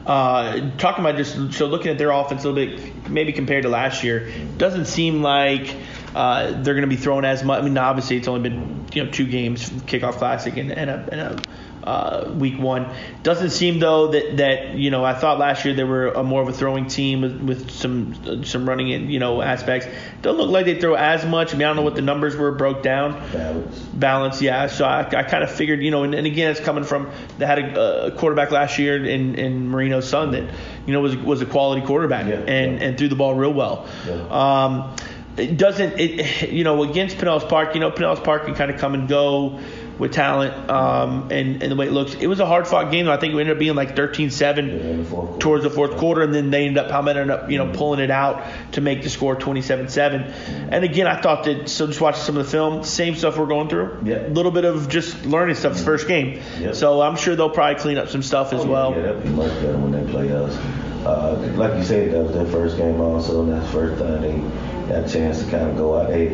Uh, 0.06 0.70
talking 0.76 1.04
about 1.04 1.16
just 1.16 1.52
so 1.52 1.66
looking 1.66 1.90
at 1.90 1.98
their 1.98 2.10
offense 2.10 2.44
a 2.44 2.50
little 2.50 2.76
bit, 2.76 3.08
maybe 3.08 3.32
compared 3.32 3.62
to 3.62 3.68
last 3.68 4.02
year, 4.02 4.30
doesn't 4.56 4.86
seem 4.86 5.22
like 5.22 5.76
uh, 6.14 6.50
they're 6.62 6.74
going 6.74 6.82
to 6.82 6.86
be 6.88 6.96
throwing 6.96 7.24
as 7.24 7.44
much. 7.44 7.60
I 7.60 7.64
mean, 7.64 7.76
obviously 7.78 8.16
it's 8.16 8.28
only 8.28 8.48
been 8.48 8.86
you 8.92 9.04
know 9.04 9.10
two 9.10 9.26
games, 9.26 9.70
kickoff 9.70 10.14
classic 10.14 10.56
and, 10.56 10.72
and 10.72 10.90
a, 10.90 11.08
and 11.12 11.20
a 11.20 11.42
uh, 11.84 12.30
week 12.34 12.58
one. 12.58 12.86
Doesn't 13.22 13.50
seem 13.50 13.78
though 13.78 14.08
that 14.08 14.36
that 14.38 14.74
you 14.74 14.90
know 14.90 15.04
I 15.04 15.14
thought 15.14 15.38
last 15.38 15.64
year 15.64 15.74
they 15.74 15.84
were 15.84 16.08
a 16.08 16.22
more 16.22 16.42
of 16.42 16.48
a 16.48 16.52
throwing 16.52 16.86
team 16.86 17.22
with, 17.22 17.40
with 17.40 17.70
some 17.70 18.44
some 18.44 18.68
running 18.68 18.88
in 18.90 19.10
you 19.10 19.18
know 19.18 19.40
aspects. 19.42 19.88
Don't 20.22 20.36
look 20.36 20.50
like 20.50 20.66
they 20.66 20.78
throw 20.80 20.94
as 20.94 21.24
much. 21.24 21.54
I 21.54 21.56
mean 21.56 21.66
I 21.66 21.68
don't 21.70 21.76
know 21.76 21.82
what 21.82 21.94
the 21.94 22.02
numbers 22.02 22.36
were 22.36 22.52
broke 22.52 22.82
down. 22.82 23.12
Balance. 23.32 23.78
Balance, 23.78 24.42
yeah. 24.42 24.66
So 24.66 24.84
I, 24.84 25.00
I 25.00 25.22
kind 25.22 25.42
of 25.44 25.50
figured 25.50 25.82
you 25.82 25.90
know 25.90 26.02
and, 26.04 26.14
and 26.14 26.26
again 26.26 26.50
it's 26.50 26.60
coming 26.60 26.84
from 26.84 27.10
they 27.38 27.46
had 27.46 27.58
a, 27.58 28.06
a 28.06 28.10
quarterback 28.12 28.50
last 28.50 28.78
year 28.78 29.04
in 29.04 29.34
in 29.36 29.68
Marino's 29.68 30.08
son 30.08 30.32
that 30.32 30.52
you 30.86 30.92
know 30.92 31.00
was 31.00 31.16
was 31.16 31.40
a 31.42 31.46
quality 31.46 31.86
quarterback 31.86 32.26
Yeah, 32.26 32.34
and 32.34 32.78
yeah. 32.78 32.86
and 32.88 32.98
threw 32.98 33.08
the 33.08 33.16
ball 33.16 33.34
real 33.34 33.52
well. 33.52 33.88
Yeah. 34.06 34.64
Um, 34.64 34.96
it 35.36 35.56
doesn't 35.56 35.98
it 35.98 36.50
you 36.50 36.64
know 36.64 36.82
against 36.82 37.16
Pinellas 37.16 37.48
Park 37.48 37.74
you 37.74 37.80
know 37.80 37.90
Pinellas 37.90 38.22
Park 38.22 38.44
can 38.46 38.54
kind 38.54 38.70
of 38.70 38.78
come 38.80 38.94
and 38.94 39.08
go 39.08 39.60
with 40.00 40.12
talent 40.12 40.68
um, 40.70 41.28
and, 41.30 41.62
and 41.62 41.70
the 41.70 41.76
way 41.76 41.86
it 41.86 41.92
looks. 41.92 42.14
It 42.14 42.26
was 42.26 42.40
a 42.40 42.46
hard 42.46 42.66
fought 42.66 42.90
game. 42.90 43.08
I 43.08 43.16
think 43.18 43.34
it 43.34 43.38
ended 43.38 43.52
up 43.54 43.58
being 43.60 43.74
like 43.76 43.94
13-7 43.94 44.58
in 44.58 44.98
the 44.98 45.04
fourth 45.04 45.26
quarter. 45.26 45.38
towards 45.38 45.62
the 45.64 45.70
fourth 45.70 45.96
quarter, 45.98 46.22
and 46.22 46.34
then 46.34 46.50
they 46.50 46.66
ended 46.66 46.82
up 46.84 46.90
Palmetto 46.90 47.20
ended 47.20 47.36
up 47.38 47.50
you 47.50 47.58
know 47.58 47.70
pulling 47.72 48.00
it 48.00 48.10
out 48.10 48.42
to 48.72 48.80
make 48.80 49.02
the 49.02 49.10
score 49.10 49.36
27-7. 49.36 50.68
And 50.72 50.84
again, 50.84 51.06
I 51.06 51.20
thought 51.20 51.44
that 51.44 51.68
so 51.68 51.86
just 51.86 52.00
watching 52.00 52.22
some 52.22 52.36
of 52.36 52.44
the 52.46 52.50
film, 52.50 52.82
same 52.82 53.14
stuff 53.14 53.36
we're 53.38 53.46
going 53.46 53.68
through. 53.68 53.98
Yeah. 54.04 54.26
A 54.26 54.28
little 54.28 54.50
bit 54.52 54.64
of 54.64 54.88
just 54.88 55.24
learning 55.26 55.54
stuff. 55.56 55.72
It's 55.72 55.84
first 55.84 56.08
game, 56.08 56.40
Yep. 56.60 56.74
so 56.74 57.00
I'm 57.02 57.16
sure 57.16 57.36
they'll 57.36 57.50
probably 57.50 57.80
clean 57.80 57.98
up 57.98 58.08
some 58.08 58.22
stuff 58.22 58.52
as 58.52 58.64
Oh, 58.64 58.66
well. 58.66 58.94
Yeah, 58.96 59.02
that'd 59.02 59.22
be 59.22 59.28
much 59.30 59.52
better 59.60 59.78
when 59.78 59.92
they 59.92 60.10
play 60.10 60.32
us. 60.32 60.56
Uh, 61.04 61.52
like 61.56 61.74
you 61.76 61.84
said, 61.84 62.12
that 62.12 62.22
was 62.24 62.32
their 62.34 62.46
first 62.46 62.76
game 62.76 63.00
also, 63.00 63.42
and 63.42 63.52
that's 63.52 63.66
the 63.66 63.72
first 63.72 64.02
time 64.02 64.20
they 64.22 64.88
got 64.94 65.04
a 65.04 65.08
chance 65.12 65.42
to 65.42 65.50
kind 65.50 65.68
of 65.70 65.76
go 65.76 65.98
out. 65.98 66.08
They, 66.08 66.28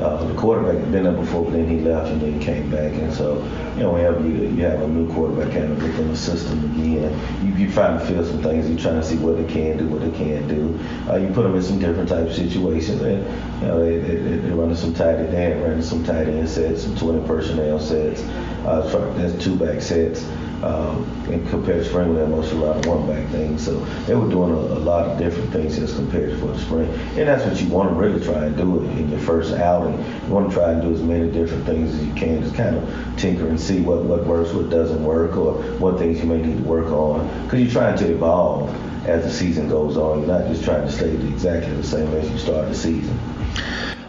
uh, 0.00 0.24
the 0.24 0.34
quarterback 0.34 0.78
had 0.80 0.90
been 0.90 1.04
there 1.04 1.12
before, 1.12 1.44
but 1.44 1.52
then 1.52 1.68
he 1.68 1.80
left 1.80 2.08
and 2.10 2.20
then 2.20 2.40
came 2.40 2.70
back. 2.70 2.92
And 2.94 3.12
so, 3.12 3.36
you 3.76 3.82
know, 3.82 3.92
whenever 3.92 4.20
you, 4.26 4.48
you 4.48 4.64
have 4.64 4.80
a 4.80 4.88
new 4.88 5.12
quarterback 5.12 5.52
kind 5.52 5.70
of 5.72 5.82
within 5.82 6.08
the 6.08 6.16
system 6.16 6.58
again, 6.72 7.12
you, 7.46 7.66
you 7.66 7.72
try 7.72 7.92
to 7.92 8.00
feel 8.06 8.24
some 8.24 8.42
things. 8.42 8.68
You're 8.68 8.78
trying 8.78 9.00
to 9.00 9.06
see 9.06 9.16
what 9.16 9.36
they 9.36 9.44
can 9.52 9.76
do, 9.76 9.86
what 9.88 10.00
they 10.00 10.10
can't 10.16 10.48
do. 10.48 10.78
Uh, 11.08 11.16
you 11.16 11.28
put 11.28 11.42
them 11.42 11.54
in 11.54 11.62
some 11.62 11.78
different 11.78 12.08
type 12.08 12.26
of 12.26 12.34
situations. 12.34 13.02
And, 13.02 13.24
you 13.60 13.68
know, 13.68 13.84
they, 13.84 13.98
they, 13.98 14.16
they- 14.16 14.36
they're 14.38 14.54
running 14.56 14.76
some 14.76 14.94
tight 14.94 15.16
end, 15.16 15.62
running 15.62 15.82
some 15.82 16.02
tight 16.04 16.26
end 16.28 16.48
sets, 16.48 16.82
some 16.84 16.96
20 16.96 17.26
personnel 17.26 17.78
sets. 17.78 18.22
Uh, 18.64 19.14
that's 19.16 19.42
two 19.44 19.56
back 19.56 19.80
sets 19.82 20.24
um, 20.62 21.04
and 21.30 21.48
compared 21.48 21.82
to 21.82 21.88
spring, 21.88 22.14
we 22.14 22.20
had 22.20 22.30
mostly 22.30 22.58
a 22.58 22.60
lot 22.60 22.76
of 22.76 22.86
one 22.86 23.06
back 23.06 23.28
things. 23.30 23.64
So 23.64 23.78
they 24.06 24.14
were 24.14 24.28
doing 24.28 24.52
a, 24.52 24.54
a 24.54 24.82
lot 24.82 25.06
of 25.06 25.18
different 25.18 25.52
things 25.52 25.78
as 25.78 25.94
compared 25.94 26.30
to 26.30 26.38
for 26.38 26.46
the 26.46 26.58
spring. 26.58 26.88
And 27.18 27.28
that's 27.28 27.44
what 27.44 27.60
you 27.60 27.68
want 27.68 27.90
to 27.90 27.94
really 27.94 28.24
try 28.24 28.46
and 28.46 28.56
do 28.56 28.82
in 28.84 29.10
your 29.10 29.20
first 29.20 29.54
outing. 29.54 29.98
You 29.98 30.32
want 30.32 30.48
to 30.50 30.54
try 30.54 30.72
and 30.72 30.82
do 30.82 30.92
as 30.92 31.02
many 31.02 31.30
different 31.30 31.66
things 31.66 31.94
as 31.94 32.04
you 32.04 32.14
can, 32.14 32.42
just 32.42 32.54
kind 32.54 32.76
of 32.76 33.16
tinker 33.16 33.48
and 33.48 33.60
see 33.60 33.80
what, 33.80 34.02
what 34.04 34.24
works, 34.24 34.52
what 34.52 34.70
doesn't 34.70 35.02
work, 35.02 35.36
or 35.36 35.54
what 35.78 35.98
things 35.98 36.20
you 36.20 36.26
may 36.26 36.40
need 36.40 36.58
to 36.58 36.64
work 36.64 36.86
on. 36.92 37.26
Because 37.44 37.60
you're 37.60 37.72
trying 37.72 37.98
to 37.98 38.12
evolve 38.12 38.70
as 39.06 39.24
the 39.24 39.30
season 39.30 39.68
goes 39.68 39.96
on. 39.96 40.20
You're 40.20 40.28
not 40.28 40.46
just 40.46 40.64
trying 40.64 40.86
to 40.86 40.92
stay 40.92 41.12
exactly 41.12 41.74
the 41.74 41.82
same 41.82 42.08
as 42.14 42.30
you 42.30 42.38
start 42.38 42.68
the 42.68 42.74
season. 42.74 43.18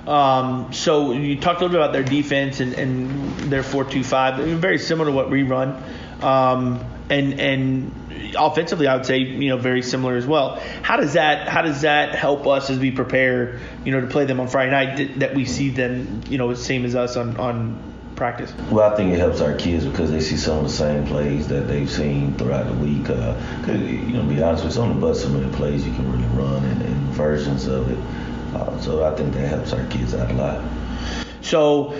Um, 0.08 0.74
so 0.74 1.14
you 1.14 1.40
talked 1.40 1.62
a 1.62 1.66
little 1.66 1.70
bit 1.70 1.82
about 1.82 1.94
their 1.94 2.04
defense 2.04 2.60
and, 2.60 2.74
and 2.74 3.40
their 3.50 3.64
four-two-five. 3.64 4.38
They're 4.38 4.56
very 4.56 4.78
similar 4.78 5.10
to 5.10 5.16
what 5.16 5.30
we 5.30 5.44
run, 5.44 5.82
um, 6.22 6.84
and 7.10 7.40
and 7.40 8.36
offensively, 8.38 8.88
I 8.88 8.96
would 8.96 9.06
say 9.06 9.20
you 9.20 9.50
know 9.50 9.58
very 9.58 9.82
similar 9.82 10.16
as 10.16 10.26
well. 10.26 10.62
How 10.82 10.98
does 10.98 11.14
that 11.14 11.48
how 11.48 11.62
does 11.62 11.82
that 11.82 12.16
help 12.16 12.48
us 12.48 12.70
as 12.70 12.80
we 12.80 12.92
prepare 12.92 13.60
you 13.86 13.92
know 13.92 14.02
to 14.02 14.08
play 14.08 14.26
them 14.26 14.40
on 14.40 14.48
Friday 14.48 14.72
night 14.72 14.98
that, 14.98 15.20
that 15.20 15.36
we 15.36 15.46
see 15.46 15.70
them 15.70 16.22
you 16.30 16.38
know 16.38 16.50
the 16.50 16.56
same 16.56 16.86
as 16.86 16.96
us 16.96 17.18
on 17.18 17.38
on 17.38 17.94
practice? 18.16 18.54
Well, 18.70 18.92
I 18.92 18.96
think 18.96 19.14
it 19.14 19.20
helps 19.20 19.42
our 19.42 19.56
kids 19.56 19.86
because 19.86 20.12
they 20.12 20.22
see 20.22 20.38
some 20.38 20.60
of 20.60 20.64
the 20.64 20.70
same 20.70 21.06
plays 21.08 21.48
that 21.48 21.68
they've 21.68 21.90
seen 21.90 22.36
throughout 22.36 22.68
the 22.68 22.74
week. 22.74 23.10
Uh 23.10 23.36
'cause, 23.64 23.80
you 23.80 24.14
know, 24.14 24.24
be 24.24 24.42
honest 24.42 24.64
with 24.64 24.76
you, 24.76 24.82
it's 24.84 24.92
on 24.92 24.94
the 24.94 25.02
bus 25.02 25.24
so 25.24 25.30
many 25.30 25.52
plays 25.54 25.86
you 25.86 25.94
can 25.94 26.12
really 26.12 26.28
run 26.36 26.64
and, 26.64 26.82
and 26.84 26.96
versions 27.14 27.68
of 27.68 27.90
it. 27.90 27.98
Uh, 28.56 28.80
so 28.80 29.04
I 29.04 29.16
think 29.16 29.34
that 29.34 29.48
helps 29.48 29.74
our 29.74 29.84
kids 29.88 30.14
out 30.14 30.30
a 30.30 30.34
lot. 30.36 30.64
So 31.42 31.96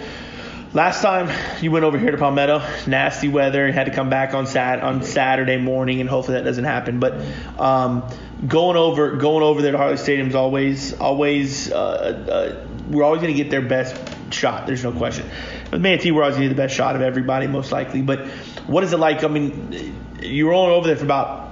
Last 0.74 1.04
time 1.04 1.30
you 1.62 1.70
went 1.70 1.86
over 1.86 2.00
here 2.00 2.10
to 2.10 2.18
Palmetto, 2.18 2.60
nasty 2.88 3.28
weather, 3.28 3.72
had 3.72 3.84
to 3.84 3.92
come 3.92 4.10
back 4.10 4.34
on 4.34 4.48
sat 4.48 4.82
on 4.82 5.04
Saturday 5.04 5.58
morning, 5.58 6.02
and 6.02 6.10
hopefully 6.10 6.38
that 6.38 6.46
doesn't 6.46 6.64
happen. 6.64 7.00
But 7.00 7.14
um, 7.60 8.10
going 8.48 8.76
over 8.76 9.16
going 9.18 9.44
over 9.44 9.62
there 9.62 9.74
to 9.74 9.78
Harllee 9.78 10.00
Stadium 10.00 10.30
is 10.30 10.36
always 10.36 11.00
always 11.00 11.72
uh, 11.72 11.76
uh, 11.78 12.68
we're 12.90 13.04
always 13.04 13.22
going 13.22 13.32
to 13.32 13.38
get 13.38 13.52
their 13.52 13.62
best 13.62 13.96
shot. 14.34 14.66
There's 14.66 14.84
no 14.84 14.92
question. 14.92 15.30
With 15.72 15.80
Manatee, 15.80 16.10
we're 16.10 16.24
always 16.24 16.38
going 16.38 16.50
to 16.50 16.56
get 16.56 16.58
the 16.58 16.64
best 16.64 16.76
shot 16.76 16.96
of 16.96 17.04
everybody, 17.04 17.46
most 17.46 17.72
likely. 17.72 18.02
But 18.02 18.26
what 18.66 18.84
is 18.84 18.94
it 18.94 18.98
like? 18.98 19.24
I 19.24 19.28
mean, 19.28 19.96
you 20.24 20.48
were 20.48 20.54
only 20.54 20.74
over 20.74 20.88
there 20.88 20.98
for 20.98 21.06
about 21.06 21.52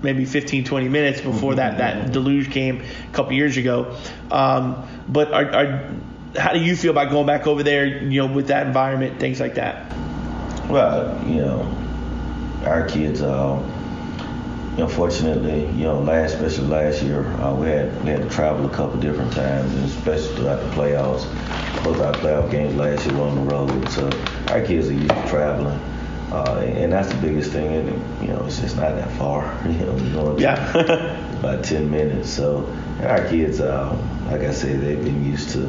maybe 0.00 0.26
15, 0.26 0.64
20 0.64 0.88
minutes 0.88 1.20
before 1.22 1.56
that, 1.56 1.78
that 1.78 2.12
deluge 2.12 2.50
came 2.50 2.82
a 2.82 3.12
couple 3.12 3.32
years 3.32 3.56
ago. 3.56 3.96
Um, 4.30 4.86
but 5.08 5.32
are, 5.32 5.50
are, 5.50 5.90
how 6.36 6.52
do 6.52 6.60
you 6.60 6.76
feel 6.76 6.90
about 6.90 7.10
going 7.10 7.26
back 7.26 7.46
over 7.46 7.62
there, 7.62 7.86
you 7.86 8.20
know, 8.20 8.32
with 8.32 8.48
that 8.48 8.66
environment, 8.66 9.20
things 9.20 9.40
like 9.40 9.54
that? 9.54 9.92
Well, 10.68 11.22
you 11.26 11.36
know, 11.36 11.62
our 12.64 12.86
kids, 12.86 13.22
uh, 13.22 13.56
unfortunately, 14.78 15.66
you 15.66 15.84
know, 15.84 16.00
last, 16.00 16.34
especially 16.34 16.66
last 16.68 17.02
year, 17.02 17.24
uh, 17.40 17.54
we 17.54 17.68
had 17.68 18.04
we 18.04 18.10
had 18.10 18.22
to 18.22 18.28
travel 18.30 18.66
a 18.66 18.70
couple 18.74 18.98
different 19.00 19.32
times, 19.32 19.72
and 19.74 19.84
especially 19.84 20.36
throughout 20.36 20.60
the 20.60 20.70
playoffs. 20.70 21.24
Both 21.84 22.00
our 22.00 22.14
playoff 22.14 22.50
games 22.50 22.74
last 22.76 23.04
year 23.04 23.14
were 23.14 23.24
on 23.24 23.34
the 23.34 23.52
road, 23.52 23.88
so 23.90 24.06
our 24.48 24.62
kids 24.62 24.88
are 24.88 24.94
used 24.94 25.08
to 25.08 25.28
traveling. 25.28 25.78
Uh, 26.32 26.64
and 26.64 26.92
that's 26.92 27.08
the 27.08 27.20
biggest 27.20 27.52
thing. 27.52 27.66
And 27.66 28.22
you 28.22 28.28
know, 28.28 28.44
it's 28.46 28.60
just 28.60 28.76
not 28.76 28.96
that 28.96 29.10
far. 29.18 29.44
You 29.66 29.86
know, 29.86 29.98
going 30.12 30.38
yeah. 30.38 30.72
about 31.38 31.64
10 31.64 31.90
minutes. 31.90 32.30
So 32.30 32.64
our 33.02 33.28
kids, 33.28 33.60
uh, 33.60 33.96
like 34.26 34.40
I 34.40 34.52
said, 34.52 34.80
they've 34.80 35.02
been 35.02 35.24
used 35.24 35.50
to 35.50 35.66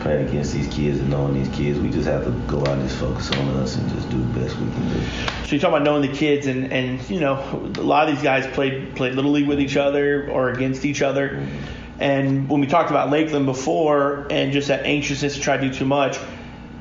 playing 0.00 0.28
against 0.28 0.52
these 0.52 0.66
kids 0.68 0.98
and 1.00 1.10
knowing 1.10 1.34
these 1.34 1.48
kids. 1.54 1.78
We 1.78 1.90
just 1.90 2.06
have 2.06 2.24
to 2.24 2.30
go 2.46 2.60
out 2.60 2.68
and 2.68 2.88
just 2.88 3.00
focus 3.00 3.30
on 3.32 3.48
us 3.56 3.76
and 3.76 3.88
just 3.90 4.08
do 4.10 4.18
the 4.18 4.40
best 4.40 4.56
we 4.56 4.70
can 4.70 4.88
do. 4.88 5.00
So 5.46 5.54
you 5.54 5.60
talk 5.60 5.70
about 5.70 5.82
knowing 5.82 6.02
the 6.02 6.16
kids, 6.16 6.46
and 6.46 6.72
and 6.72 7.08
you 7.10 7.20
know, 7.20 7.38
a 7.76 7.82
lot 7.82 8.08
of 8.08 8.14
these 8.14 8.22
guys 8.22 8.46
played 8.54 8.96
played 8.96 9.14
little 9.14 9.32
league 9.32 9.48
with 9.48 9.60
each 9.60 9.76
other 9.76 10.30
or 10.30 10.50
against 10.50 10.84
each 10.84 11.02
other. 11.02 11.30
Mm-hmm. 11.30 12.00
And 12.00 12.48
when 12.48 12.60
we 12.60 12.68
talked 12.68 12.90
about 12.90 13.10
Lakeland 13.10 13.46
before, 13.46 14.28
and 14.30 14.52
just 14.52 14.68
that 14.68 14.86
anxiousness 14.86 15.34
to 15.34 15.40
try 15.40 15.56
to 15.56 15.68
do 15.68 15.74
too 15.74 15.84
much 15.84 16.18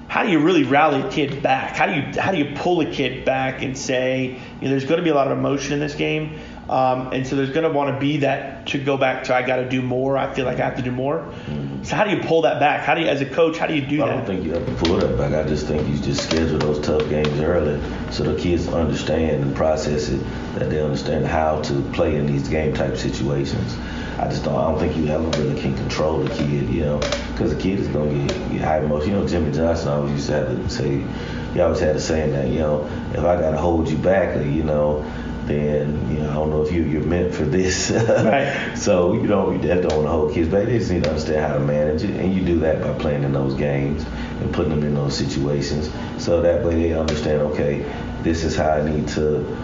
how 0.07 0.23
do 0.23 0.29
you 0.29 0.39
really 0.39 0.63
rally 0.63 1.01
a 1.01 1.09
kid 1.11 1.43
back? 1.43 1.75
How 1.75 1.85
do 1.85 1.93
you 1.93 2.21
how 2.21 2.31
do 2.31 2.37
you 2.37 2.55
pull 2.55 2.79
a 2.79 2.85
kid 2.89 3.25
back 3.25 3.61
and 3.61 3.77
say, 3.77 4.39
you 4.59 4.61
know, 4.61 4.69
there's 4.69 4.85
going 4.85 4.99
to 4.99 5.03
be 5.03 5.09
a 5.09 5.15
lot 5.15 5.29
of 5.29 5.37
emotion 5.37 5.73
in 5.73 5.79
this 5.79 5.95
game, 5.95 6.39
um, 6.69 7.13
and 7.13 7.25
so 7.25 7.35
there's 7.35 7.51
going 7.51 7.63
to 7.63 7.71
want 7.71 7.93
to 7.93 7.99
be 7.99 8.17
that 8.17 8.67
to 8.67 8.77
go 8.77 8.97
back 8.97 9.25
to 9.25 9.35
I 9.35 9.41
got 9.41 9.57
to 9.57 9.69
do 9.69 9.81
more. 9.81 10.17
I 10.17 10.33
feel 10.33 10.45
like 10.45 10.59
I 10.59 10.65
have 10.65 10.75
to 10.75 10.81
do 10.81 10.91
more. 10.91 11.19
Mm-hmm. 11.19 11.83
So 11.83 11.95
how 11.95 12.03
do 12.03 12.11
you 12.11 12.21
pull 12.21 12.41
that 12.41 12.59
back? 12.59 12.83
How 12.83 12.95
do 12.95 13.01
you, 13.01 13.07
as 13.07 13.21
a 13.21 13.25
coach, 13.25 13.57
how 13.57 13.67
do 13.67 13.75
you 13.75 13.85
do 13.85 14.03
I 14.03 14.07
that? 14.07 14.13
I 14.13 14.17
don't 14.17 14.25
think 14.25 14.45
you 14.45 14.51
have 14.51 14.65
to 14.65 14.85
pull 14.85 14.97
that 14.97 15.17
back. 15.17 15.33
I 15.33 15.47
just 15.47 15.67
think 15.67 15.87
you 15.87 15.97
just 15.97 16.29
schedule 16.29 16.57
those 16.57 16.79
tough 16.85 17.07
games 17.09 17.39
early 17.39 17.81
so 18.11 18.23
the 18.23 18.39
kids 18.39 18.67
understand 18.67 19.43
and 19.43 19.55
process 19.55 20.09
it, 20.09 20.21
that 20.55 20.69
they 20.69 20.81
understand 20.81 21.25
how 21.25 21.61
to 21.61 21.81
play 21.93 22.15
in 22.15 22.25
these 22.25 22.49
game 22.49 22.73
type 22.73 22.97
situations. 22.97 23.77
I 24.17 24.27
just 24.27 24.43
don't. 24.43 24.55
I 24.55 24.71
don't 24.71 24.79
think 24.79 24.97
you 24.97 25.07
ever 25.07 25.27
really 25.39 25.61
can 25.61 25.75
control 25.75 26.23
the 26.23 26.33
kid, 26.35 26.69
you 26.69 26.81
know, 26.81 26.97
because 27.31 27.53
the 27.53 27.61
kid 27.61 27.79
is 27.79 27.87
gonna 27.87 28.11
get, 28.27 28.51
get 28.51 28.61
high 28.61 28.79
emotion. 28.79 29.11
You 29.11 29.19
know, 29.19 29.27
Jimmy 29.27 29.51
Johnson 29.51 29.89
always 29.89 30.13
used 30.13 30.27
to 30.27 30.33
have 30.33 30.47
to 30.47 30.69
say, 30.69 31.05
he 31.53 31.61
always 31.61 31.79
had 31.79 31.95
the 31.95 32.01
saying 32.01 32.31
that, 32.31 32.49
you 32.49 32.59
know, 32.59 32.89
if 33.13 33.19
I 33.19 33.39
gotta 33.39 33.57
hold 33.57 33.89
you 33.89 33.97
back, 33.97 34.35
you 34.43 34.63
know, 34.63 35.05
then 35.47 36.11
you 36.11 36.19
know 36.19 36.29
I 36.29 36.33
don't 36.33 36.49
know 36.49 36.61
if 36.61 36.71
you 36.71 36.83
you're 36.83 37.03
meant 37.03 37.33
for 37.33 37.43
this. 37.43 37.91
right. 37.91 38.75
So 38.77 39.13
you 39.13 39.23
know 39.23 39.51
you 39.51 39.57
definitely 39.57 39.89
don't 39.89 39.97
want 39.97 40.07
to 40.07 40.11
hold 40.11 40.33
kids 40.33 40.49
back. 40.49 40.65
They 40.65 40.77
just 40.77 40.91
need 40.91 41.03
to 41.03 41.09
understand 41.09 41.39
how 41.39 41.53
to 41.53 41.59
manage 41.59 42.03
it, 42.03 42.11
and 42.11 42.33
you 42.33 42.43
do 42.43 42.59
that 42.59 42.81
by 42.81 42.93
playing 42.99 43.23
in 43.23 43.33
those 43.33 43.55
games 43.55 44.03
and 44.03 44.53
putting 44.53 44.71
them 44.71 44.83
in 44.83 44.93
those 44.93 45.17
situations. 45.17 45.89
So 46.23 46.41
that 46.41 46.63
way 46.63 46.75
they 46.75 46.93
understand. 46.93 47.41
Okay, 47.53 47.79
this 48.23 48.43
is 48.43 48.55
how 48.55 48.71
I 48.71 48.89
need 48.89 49.07
to 49.09 49.57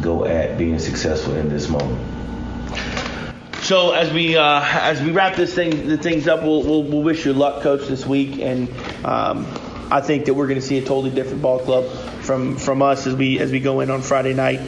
go 0.00 0.24
at 0.24 0.58
being 0.58 0.78
successful 0.78 1.34
in 1.34 1.48
this 1.48 1.68
moment. 1.68 2.18
So 3.60 3.92
as 3.92 4.10
we 4.12 4.36
uh, 4.36 4.62
as 4.64 5.02
we 5.02 5.10
wrap 5.10 5.36
this 5.36 5.54
thing 5.54 5.88
the 5.88 5.98
things 5.98 6.26
up, 6.26 6.42
we'll, 6.42 6.62
we'll, 6.62 6.84
we'll 6.84 7.02
wish 7.02 7.26
you 7.26 7.34
luck, 7.34 7.62
coach, 7.62 7.86
this 7.86 8.06
week, 8.06 8.40
and 8.40 8.68
um, 9.04 9.44
I 9.90 10.00
think 10.00 10.26
that 10.26 10.34
we're 10.34 10.46
going 10.46 10.60
to 10.60 10.66
see 10.66 10.78
a 10.78 10.82
totally 10.82 11.10
different 11.10 11.42
ball 11.42 11.60
club 11.60 11.90
from 12.22 12.56
from 12.56 12.82
us 12.82 13.06
as 13.06 13.14
we 13.14 13.38
as 13.38 13.50
we 13.50 13.60
go 13.60 13.80
in 13.80 13.90
on 13.90 14.02
Friday 14.02 14.34
night. 14.34 14.60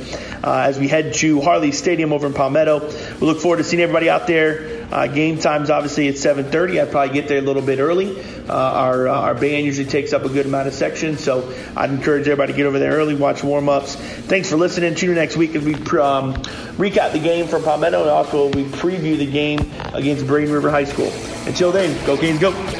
Uh, 0.43 0.65
as 0.67 0.79
we 0.79 0.89
head 0.89 1.13
to 1.13 1.41
Harllee 1.41 1.75
Stadium 1.75 2.13
over 2.13 2.27
in 2.27 2.33
Palmetto, 2.33 2.81
we 3.21 3.27
look 3.27 3.41
forward 3.41 3.59
to 3.59 3.65
seeing 3.65 3.83
everybody 3.83 4.09
out 4.09 4.27
there. 4.27 4.81
Uh, 4.91 5.07
game 5.07 5.39
time's 5.39 5.71
obviously 5.71 6.09
at 6.09 6.15
7:30. 6.15 6.81
I'd 6.81 6.91
probably 6.91 7.15
get 7.15 7.29
there 7.29 7.39
a 7.39 7.43
little 7.43 7.63
bit 7.63 7.79
early. 7.79 8.19
Uh, 8.49 8.55
our 8.55 9.09
uh, 9.09 9.15
our 9.15 9.35
band 9.35 9.67
usually 9.67 9.89
takes 9.89 10.13
up 10.13 10.25
a 10.25 10.29
good 10.29 10.47
amount 10.47 10.69
of 10.69 10.75
section, 10.75 11.19
so 11.19 11.53
I'd 11.77 11.91
encourage 11.91 12.27
everybody 12.27 12.53
to 12.53 12.57
get 12.57 12.67
over 12.67 12.79
there 12.79 12.93
early, 12.93 13.15
watch 13.15 13.45
warm-ups. 13.45 13.95
Thanks 13.95 14.51
for 14.51 14.57
listening. 14.57 14.95
Tune 14.95 15.11
in 15.11 15.17
next 15.17 15.37
week 15.37 15.55
as 15.55 15.65
we 15.65 15.75
um, 15.75 16.35
recap 16.81 17.13
the 17.13 17.21
game 17.21 17.47
from 17.47 17.63
Palmetto 17.63 18.01
and 18.01 18.11
also 18.11 18.47
we 18.49 18.65
preview 18.65 19.17
the 19.17 19.31
game 19.31 19.71
against 19.93 20.27
Braden 20.27 20.53
River 20.53 20.71
High 20.71 20.85
School. 20.85 21.13
Until 21.47 21.71
then, 21.71 21.95
go 22.07 22.17
Canes, 22.17 22.41
go! 22.41 22.80